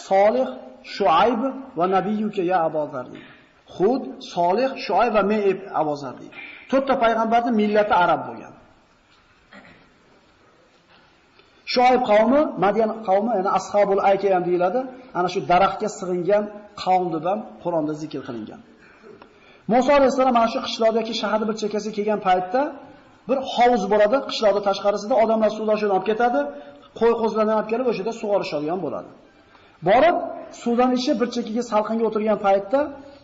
[0.07, 0.49] Solih,
[0.95, 1.41] Shuayb
[1.77, 3.29] va nabiyuka ya Abozar deydi.
[3.75, 5.41] Hud, Solih, Shuayb va men
[5.81, 6.35] Abozar deydi.
[6.71, 8.53] To'rtta payg'ambarning millati arab bo'lgan.
[11.73, 14.79] Shuayb qavmi, Madian qavmi, ya'ni ashabul ayka ham deyiladi.
[15.17, 16.43] Ana shu daraxtga sig'ingan
[16.83, 18.61] qavm deb ham Qur'onda zikr qilingan.
[19.73, 22.61] Musa alayhisalom mana shu qishloqda yoki shaharning bir chekkasiga kelgan paytda
[23.29, 26.39] bir hovuz bo'ladi, qishloqda tashqarisida odamlar suvdan shuni olib ketadi,
[26.99, 29.09] qo'y qo'zlarni olib kelib o'shada sug'orishadigan bo'ladi.
[29.89, 30.17] Borib,
[30.63, 32.79] suvdan ichib bir chekkaga salqinga o'tirgan paytda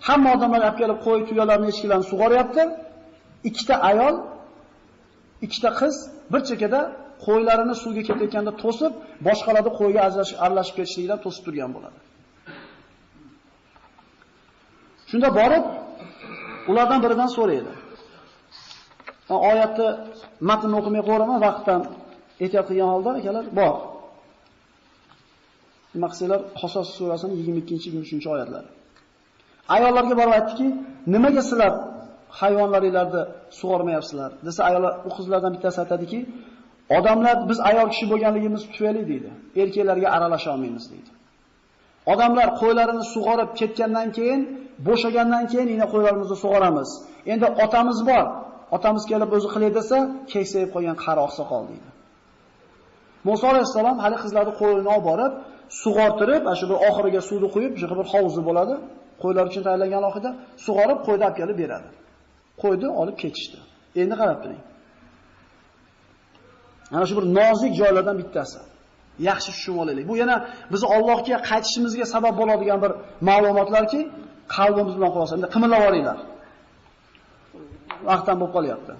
[0.07, 2.63] hamma odamlar olib kelib qo'y tuyalarni echkilarni sug'oryapti.
[3.49, 4.15] Ikkita ayol
[5.45, 5.95] ikkita qiz
[6.33, 6.79] bir chekada
[7.25, 8.91] qo'ylarini suvga ketayotganda to'sib,
[9.27, 9.99] boshqalarni qo'yga
[10.45, 11.99] aralashib ketishligidan to'sib turgan bo'ladi.
[15.09, 15.63] Shunda borib
[16.71, 17.71] ulardan biridan so'raydi.
[19.51, 19.87] Oyatni
[20.49, 21.81] matnni o'qimay qo'raman, vaqtdan
[22.43, 23.75] ehtiyot qilgan holda akalar bor.
[25.93, 28.63] Nima Maqsadlar Qasos surasining 22-23
[29.75, 30.67] Ayollarga borib aytdiki,
[31.13, 31.73] nimaga sizlar
[32.39, 33.21] hayvonlaringlarni
[33.59, 34.31] sug'ormayapsizlar?
[34.47, 36.19] desa ayollar u qizlardan bittasi aytadiki,
[36.97, 39.29] odamlar biz ayol kishi bo'lganligimiz tufayli deydi,
[39.61, 41.11] erkaklarga aralasha olmaymiz deydi.
[42.13, 44.41] Odamlar qo'ylarini sug'orib ketgandan keyin,
[44.87, 46.89] bo'shagandan keyin yana qo'ylarimizni sug'oramiz.
[47.33, 48.25] Endi otamiz bor.
[48.75, 49.97] Otamiz kelib o'zi qilay desa,
[50.31, 51.89] keksayib qolgan qari oqsoqol deydi.
[53.27, 55.33] Musa alayhissalom hali qizlarni qo'lini olib borib,
[55.83, 58.75] sug'ortirib, shu bir oxiriga suvni quyib, shu bir hovuzi bo'ladi.
[59.21, 60.29] Qo'ylar uchun tayyorlangan oxida
[60.65, 61.89] sug'orib, qo'yni olib kelib beradi.
[62.61, 63.57] Qo'yni olib ketishdi.
[64.01, 64.61] Endi qarab turing.
[66.95, 68.59] Ana shu bir nozik joylardan bittasi.
[69.29, 70.05] Yaxshi tushunib olaylik.
[70.11, 70.35] Bu yana
[70.71, 72.91] bizni Allohga qaytishimizga sabab bo'ladigan bir
[73.29, 74.01] ma'lumotlarki,
[74.55, 76.17] qalbimiz bilan qolsa, endi qimillab olinglar.
[78.09, 78.93] vaqtdan bo'lib qolyapti.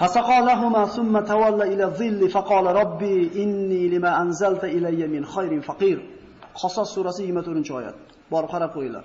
[0.00, 5.98] Fasaqalahuma summa tawalla ila zilli faqala robbi inni lima anzalta ilayya min khayrin faqir.
[6.60, 7.96] Qasos surasi 24-oyat.
[8.32, 9.04] Borib qarab qo'yinglar.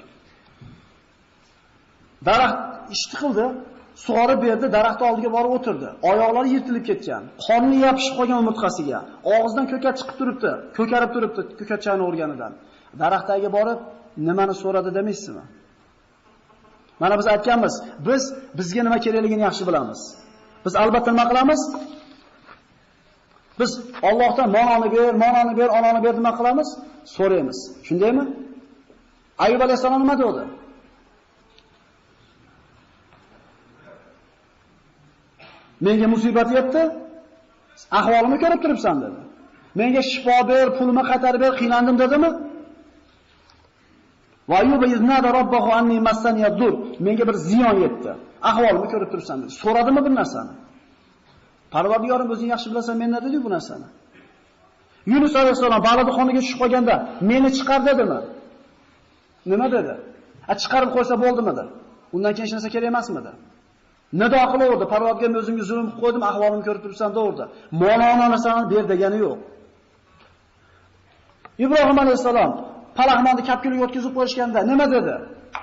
[2.28, 2.60] Daraxt
[2.96, 3.46] ishti qildi,
[4.06, 5.90] sug'orib berdi, daraxtning oldiga borib o'tirdi.
[6.12, 9.00] Oyoqlari yirtilib ketgan, qonni yopishib qolgan umurtqasiga,
[9.36, 12.54] og'zidan ko'kat chiqib turibdi, ko'karib turibdi ko'katchani o'rganidan.
[13.02, 13.80] Daraxtdagi borib,
[14.28, 15.44] nimani so'radi demaysizmi?
[17.04, 20.02] Mana biz aytganmiz, biz bizga nima kerakligini yaxshi bilamiz.
[20.66, 21.62] Biz albatta nima qilamiz?
[23.60, 23.72] Biz
[24.10, 26.70] Allohdan mononi ber, mononi ber, onani ber nima qilamiz?
[27.16, 27.60] So'raymiz.
[27.88, 28.24] Shundaymi?
[29.46, 30.44] Ayub alayhisalom nima dedi?
[35.86, 36.82] Menga musibat yetdi.
[38.00, 39.20] Ahvolimni ko'rib turibsan dedi.
[39.80, 42.30] Menga shifo ber, pulimni qaytarib ber, qiynandim dedimi?
[44.50, 46.74] Va Ayyub iznada robbahu anni massani yadur.
[47.06, 48.12] Menga bir ziyon yetdi.
[48.50, 49.52] ahvolimni ko'rib turibsan dedi.
[49.62, 50.54] So'radimi bu narsani?
[51.74, 53.88] Parvardigorim o'zing yaxshi bilasan, men nima dedi bu narsani?
[55.12, 56.96] Yunus alayhisalom baladi xoniga tushib qolganda
[57.30, 58.20] meni chiqar dedimi?
[59.52, 59.94] Nima dedi?
[60.52, 61.72] A chiqarib qo'ysa bo'ldimi dedi.
[62.16, 63.32] Undan keyin hech narsa kerak emasmidi?
[64.22, 67.44] Nido qilaverdi, Parvardigorim o'zimga zulm qilib qo'ydim, ahvolimni ko'rib turibsan deverdi.
[67.82, 69.40] Molono narsani ber degani yo'q.
[71.66, 72.52] Ibrohim alayhisalom
[73.00, 75.14] Palahmonni kapkiliga o'tkazib qo'yishganda nima dedi?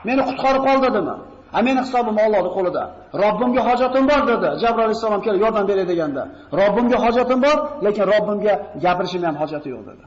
[0.09, 1.14] Meni qutqarib qol dedimi?
[1.57, 2.83] A meni hisobim Allohning qo'lida.
[3.22, 4.49] Robbimga hojatim bor dedi.
[4.62, 6.22] Jabroil alayhisalom kelib yordam beray deganda,
[6.61, 7.57] Robbimga hojatim bor,
[7.87, 8.55] lekin Robbimga
[8.85, 10.05] gapirishim ham hojati yo'q dedi.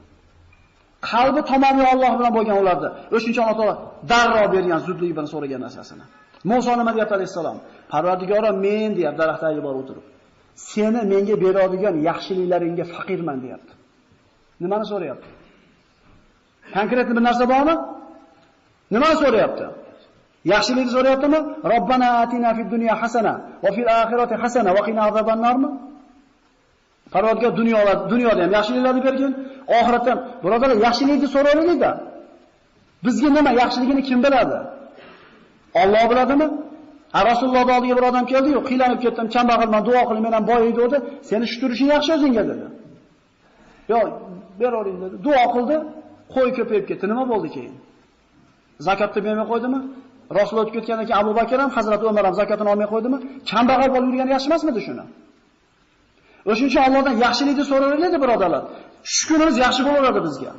[1.10, 2.88] Qalbi tamomiy Alloh bilan bo'lgan ularda.
[3.16, 3.74] O'shuncha Alloh taolo
[4.10, 6.04] darrov bergan zudlik bilan so'ragan narsasini.
[6.50, 7.56] Musa nima deyapti alayhisalom?
[7.92, 10.04] Parvardigorim men deyapti daraxtga borib o'tirib.
[10.70, 13.72] Seni menga beradigan yaxshiliklaringga faqirman deyapti.
[14.62, 15.28] Nimani so'rayapti?
[16.72, 17.74] Konkret bir narsa bormi?
[18.90, 19.64] Nima so'rayapti?
[20.52, 21.40] Yaxshilik so'rayaptimi?
[21.72, 25.68] Robbana atina fid dunya hasana va fil oxirati hasana va qina azobannormi?
[25.68, 25.68] narmi?
[27.12, 29.32] Parvardigor dunyoda, dunyoda ham yaxshiliklarni bergin,
[29.78, 30.20] oxiratda ham.
[30.44, 31.90] Birodarlar, yaxshilikni so'raylik-da.
[33.04, 34.58] Bizga nima yaxshiligini kim biladi?
[35.82, 36.46] Alloh biladimi?
[37.14, 40.96] Ha Rasululloh oldiga bir odam keldi-yu, qiylanib ketdim, kambag'alman, duo qiling, men ham boy dedi.
[41.28, 42.66] Seni shu turishing yaxshi o'zingga dedi.
[43.92, 43.98] Yo,
[44.60, 45.14] beravering dedi.
[45.26, 45.76] Duo qildi,
[46.34, 47.04] qo'y ko'payib ketdi.
[47.12, 47.74] Nima bo'ldi keyin?
[48.86, 49.80] Zakotni bermay qo'ydimi?
[50.38, 53.18] Rasul o'tib ketgandan keyin Abu Bakr ham, Hazrat Umar ham zakotini olmay qo'ydimi?
[53.50, 55.04] Kambag'al bo'lib yurgani yaxshi emasmidi shuni?
[56.50, 58.62] O'shuning uchun Allohdan yaxshilikni so'raylik birodarlar.
[59.16, 60.52] Shukrimiz yaxshi bo'laveradi bizga.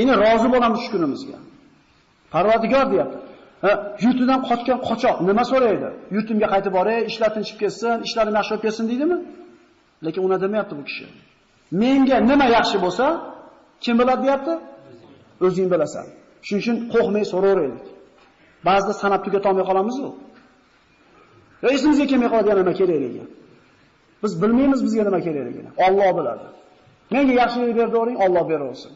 [0.00, 1.38] Endi rozi bo'lamiz shukrimizga.
[2.34, 3.18] Parvardigor deyapti.
[4.04, 5.88] yurtidan qochgan qochoq nima so'raydi?
[6.16, 9.16] Yurtimga qaytib boray, ishlar tinchib ketsin, ishlarim yaxshi bo'lib ketsin deydimi?
[10.06, 11.06] Lekin uni demayapti bu kishi.
[11.82, 13.06] Menga nima yaxshi bo'lsa,
[13.84, 14.52] kim biladi deyapti?
[15.46, 16.06] O'zing bilasan.
[16.46, 17.86] Shuning uchun qo'rqmay so'raveraylik.
[18.68, 20.10] Ba'zida sanab tugatolmay qolamiz-ku.
[21.62, 23.24] Yo esimizga kelmay qoladigan nima kerakligi.
[24.22, 25.70] Biz bilmaymiz bizga nima kerakligini.
[25.86, 26.46] Alloh biladi.
[27.12, 28.92] Menga yaxshilik berdi o'ring, Alloh beraversin.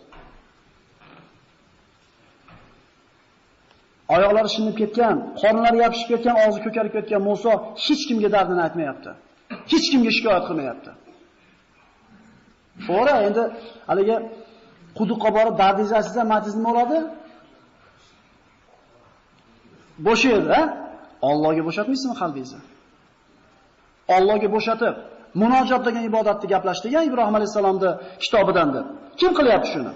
[4.14, 7.53] Oyoqlari shinib ketgan, qornlari yopishib ketgan, og'zi ko'karib ketgan Musa
[7.84, 9.11] hech kimga dardini aytmayapti.
[9.72, 10.90] Hech kimga shikoyat qilmayapti.
[12.86, 13.43] To'g'ri, endi
[13.88, 14.16] haligi
[14.99, 16.99] quduqqa borib dardingizni aytsangiz, matiz nima bo'ladi?
[20.07, 20.62] bo'shaydi, ha?
[21.30, 22.61] Allohga bo'shatmaysizmi qalbingizni?
[24.16, 24.95] Allohga bo'shatib,
[25.43, 27.90] munojot degan ibodatni gaplashtirgan Ibrohim alayhisalomni
[28.22, 28.86] kitobidan deb.
[29.20, 29.93] Kim qilyapti shuni?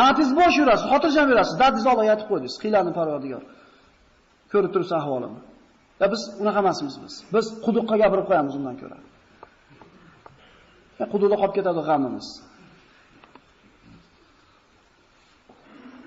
[0.00, 3.42] Matiz bosh yurasiz, xotirjam yurasiz, dadingizni Allohga aytib qo'ydingiz, qiylarni Parvardigor.
[4.52, 5.40] Ko'rib turibsiz ahvolimni.
[6.00, 7.14] Ya biz unaqa emasmiz biz.
[7.34, 8.98] Biz quduqqa gapirib qo'yamiz undan ko'ra.
[11.00, 12.26] Ya qolib ketadi g'amimiz.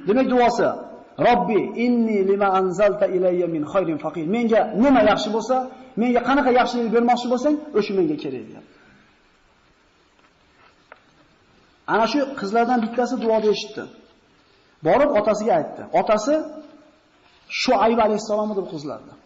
[0.08, 0.70] Demak duosi
[1.28, 4.26] Robbi inni lima anzalta ilayya min khayrin faqir.
[4.36, 5.56] Menga nima yaxshi bo'lsa,
[6.02, 8.74] menga qanaqa yaxshilik bermoqchi bo'lsang, o'sha menga kerak deyapti.
[11.94, 13.84] Ana shu qizlardan bittasi duoda eshitdi.
[14.88, 15.82] Borib otasiga aytdi.
[16.02, 16.36] Otasi
[17.62, 19.18] Shuayb alayhisalom edi bu qizlardan.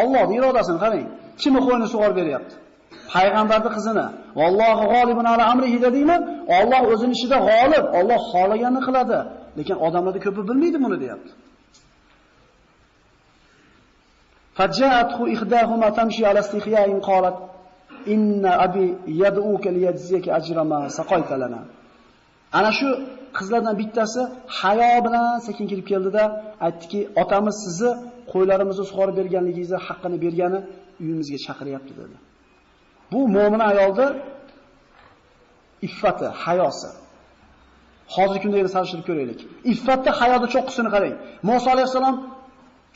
[0.00, 1.06] Alloh irodasini qarang.
[1.40, 2.54] Kimni qo'yni sug'or beryapti?
[3.12, 4.06] Payg'ambarning qizini.
[4.40, 6.16] Vallohu g'olibun ala amrihi dedingmi?
[6.58, 9.18] Alloh o'zining ishida g'olib, Alloh xohlaganini qiladi.
[9.58, 11.32] Lekin odamlarda ko'pi bilmaydi buni deyapti.
[14.58, 17.36] فجاءته إحداهما تمشي على استحياء قالت
[18.14, 21.62] inna abi يدعوك ليجزيك أجر ما سقيت لنا
[22.52, 22.88] Ana shu
[23.36, 24.20] qizlardan bittasi
[24.58, 26.22] hayo bilan sekin kirib keldida
[26.66, 27.90] aytdiki, otamiz sizni
[28.32, 30.58] qo'ylarimizni sug'orib berganligingizni haqqini bergani
[31.02, 32.16] uyimizga chaqiryapti dedi.
[33.12, 34.06] Bu mo'min ayolda
[35.86, 36.90] iffati, hayosi.
[38.14, 39.40] Hozirgi kunda yana solishtirib ko'raylik.
[39.72, 41.14] Iffatda hayoda cho'qqisini qarang.
[41.48, 42.14] Musa alayhisalom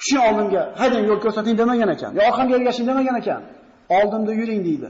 [0.07, 2.11] shu oldimga haydang yo'l ko'rsating demagan ekan.
[2.19, 3.41] Yo orqamga ergashing demagan ekan.
[3.99, 4.89] Oldimda yuring deydi.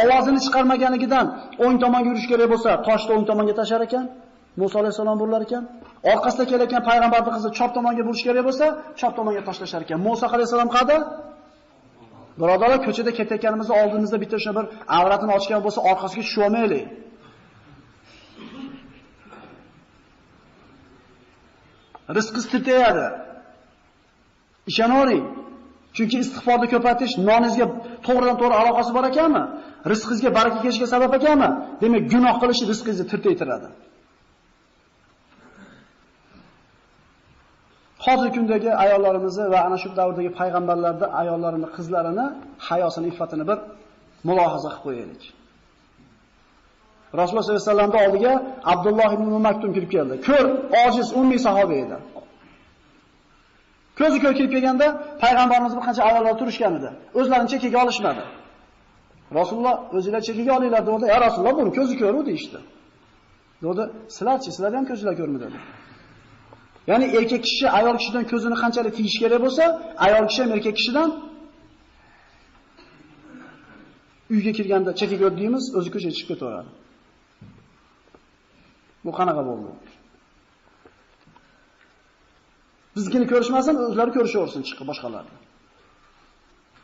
[0.00, 1.26] Ovozini chiqarmaganligidan
[1.64, 4.04] o'ng tomonga yurish kerak bo'lsa, toshni o'ng tomonga tashar ekan.
[4.60, 5.62] Musa alayhisalom burilar ekan.
[6.12, 8.66] Orqasida kelayotgan payg'ambarning qizi chap tomonga burish kerak bo'lsa,
[9.00, 9.98] chap tomonga tashlashar ekan.
[10.06, 10.96] Musa alayhisalom qada?
[12.40, 14.64] Birodarlar, ko'chada ketayotganimizda oldimizda bitta o'sha bir
[14.98, 16.84] avratini ochgan bo'lsa, orqasiga tushib olmaylik.
[22.16, 23.06] Rizqingiz tirtayadi.
[24.70, 25.24] Ishonavering.
[25.96, 27.66] Chunki istig'forni ko'paytirish noningizga
[28.06, 29.42] to'g'ridan to'g'ri aloqasi bor ekanmi?
[29.92, 31.48] Rizqingizga baraka kelishiga sabab ekanmi?
[31.82, 33.68] Demak, gunoh qilish rizqingizni tirtaytiradi.
[38.06, 42.26] Hozirgi kundagi ayollarimizni va ana shu davrdagi payg'ambarlarning ayollarini, qizlarini
[42.68, 43.58] hayosini, iffatini bir
[44.28, 45.22] mulohaza qilib qo'yaylik.
[47.20, 48.32] Rasululloh sollallohu alayhi vasallamning oldiga
[48.72, 50.14] Abdulloh ibn Maktum kirib keldi.
[50.28, 50.46] Ko'r,
[50.84, 51.96] ojiz, ummiy sahoba edi.
[53.98, 54.86] Ko'zi ko'r kirib kelganda
[55.22, 56.90] payg'ambarimiz bir qancha ayollar turishgan edi.
[57.18, 58.22] O'zlarini chekiga olishmadi.
[59.38, 61.04] Rasululloh o'zinglar chekiga olinglar dedi.
[61.14, 62.58] "Ya Rasululloh, buni ko'zi ko'ru" deydi.
[63.64, 63.82] Dedi,
[64.16, 65.58] "Sizlarchi, sizlar ham ko'zinglar ko'rmi?" dedi.
[66.90, 69.64] Ya'ni erkak kishi ayol kishidan ko'zini qanchalik tiyish kerak bo'lsa,
[70.06, 71.08] ayol kishi ham erkak kishidan
[74.34, 76.70] uyga kirganda chekiga deymiz, o'zi ko'chaga chiqib ketaveradi.
[79.04, 79.70] Bu qanaqa bo'ldi?
[82.96, 85.36] Bizgini ko'rishmasin, o'zlari ko'rishaversin chiqib boshqalarni.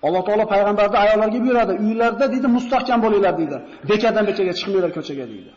[0.06, 3.56] Alloh taolo payg'ambarda ayollarga buyuradi, uylarda deydi, mustahkam bo'linglar deydi.
[3.90, 5.52] Bekadan bekaga chiqmanglar ko'chaga deydi.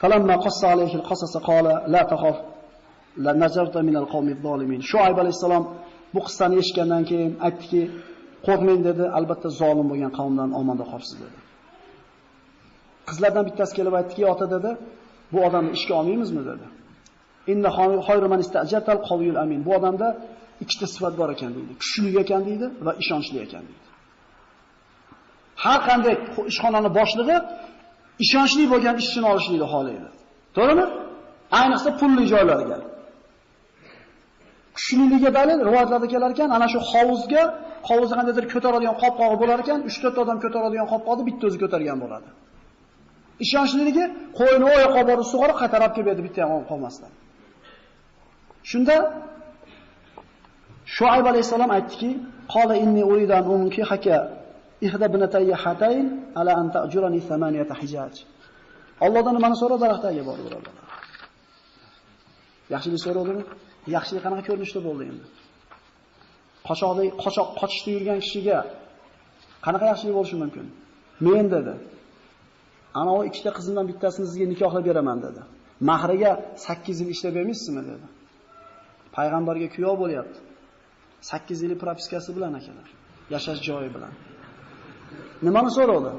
[0.00, 2.36] فلما قص عليه القصص قال لا تخف
[3.24, 4.80] la nazarta minal qawmi zolimin.
[4.90, 5.64] Shuayb alayhisalom
[6.14, 7.82] bu qissani eshitgandan keyin aytdiki,
[8.46, 11.38] qo'rqmang dedi, albatta zolim bo'lgan qavmdan omonda qolibsiz dedi.
[13.08, 14.70] Qizlardan bittasi kelib aytdiki, ota dedi,
[15.32, 16.66] bu odamni ishga olmaymizmi dedi.
[17.52, 17.70] Inna
[18.08, 19.60] khayru man istajartal qawiyul amin.
[19.66, 20.08] Bu odamda
[20.64, 21.72] ikkita sifat bor ekan deydi.
[21.82, 23.86] Kuchli ekan deydi va ishonchli ekan deydi.
[25.64, 26.14] Har qanday
[26.50, 27.36] ishxonani boshlig'i
[28.23, 30.07] ishonchli bo'lgan ishchini olishlikni xohlaydi.
[30.57, 30.85] To'g'rimi?
[31.59, 32.77] Ayniqsa pulli joylarga.
[34.77, 37.43] Kuchliligiga dalil rivoyatlarda kelar ekan, ana shu hovuzga,
[37.89, 42.29] hovuzni qandaydir ko'taradigan qopqog'i bo'lar ekan, 3-4 odam ko'taradigan qopqog'ni bitta o'zi ko'targan bo'ladi.
[43.45, 44.05] Ishonchliligi
[44.39, 47.11] qo'yni oyoq borib sug'orib qatarab kelib bitta ham qolmasdan.
[48.71, 48.95] Shunda
[50.95, 52.09] Shuayb alayhisalom aytdiki,
[52.53, 54.17] "Qala inni uridan umki haka
[54.87, 56.05] ihda binatayya hatayn
[56.39, 58.15] ala an ta'jurani thamaniyata hijaj."
[59.05, 60.87] Allohdan nimani so'ra daraxtaga borib birodarlar.
[62.73, 63.43] Yaxshilik so'radimi?
[63.95, 65.25] Yaxshilik qanaqa ko'rinishda bo'ldi endi?
[66.67, 68.59] Qochoqda qochoq qochishda yurgan kishiga
[69.65, 70.65] qanaqa yaxshilik bo'lishi mumkin?
[71.25, 71.73] Men dedi.
[72.99, 75.41] Ana o ikkita qizimdan bittasini sizga nikohlab beraman dedi.
[75.89, 78.07] Mahriga 8 yil ishlab bermaysizmi dedi.
[79.15, 80.39] Payg'ambarga kuyov bo'lyapti.
[81.21, 82.87] 8 yillik propiskasi bilan akalar.
[83.33, 84.13] Yashash joyi bilan.
[85.47, 86.11] Nimani so'radi?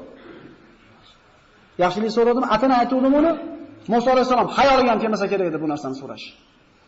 [1.83, 2.47] Yaxshilik so'radimi?
[2.55, 3.31] Atini aytuvdim uni.
[3.91, 6.25] Musa alayhisalom hayoliga ham kelmasa kerak edi bu narsani so'rash.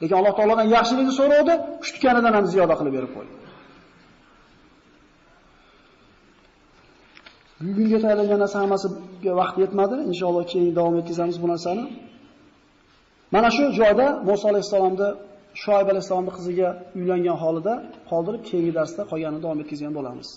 [0.01, 3.33] Lekin Alloh taolodan yaxshilikni so'radi, kutganidan ham ziyoda qilib berib qo'ydi.
[7.65, 9.95] Bugunga tayyorlangan narsa hammasiga vaqt yetmadi.
[10.11, 11.83] Inshaalloh keyin davom etkazamiz bu narsani.
[13.35, 15.09] Mana shu joyda Musa alayhisalomni
[15.63, 16.69] Shoyib alayhisalomning qiziga
[16.99, 17.73] uylangan holida
[18.09, 20.29] qoldirib, keyingi darsda qolganini davom etkazgan bo'lamiz.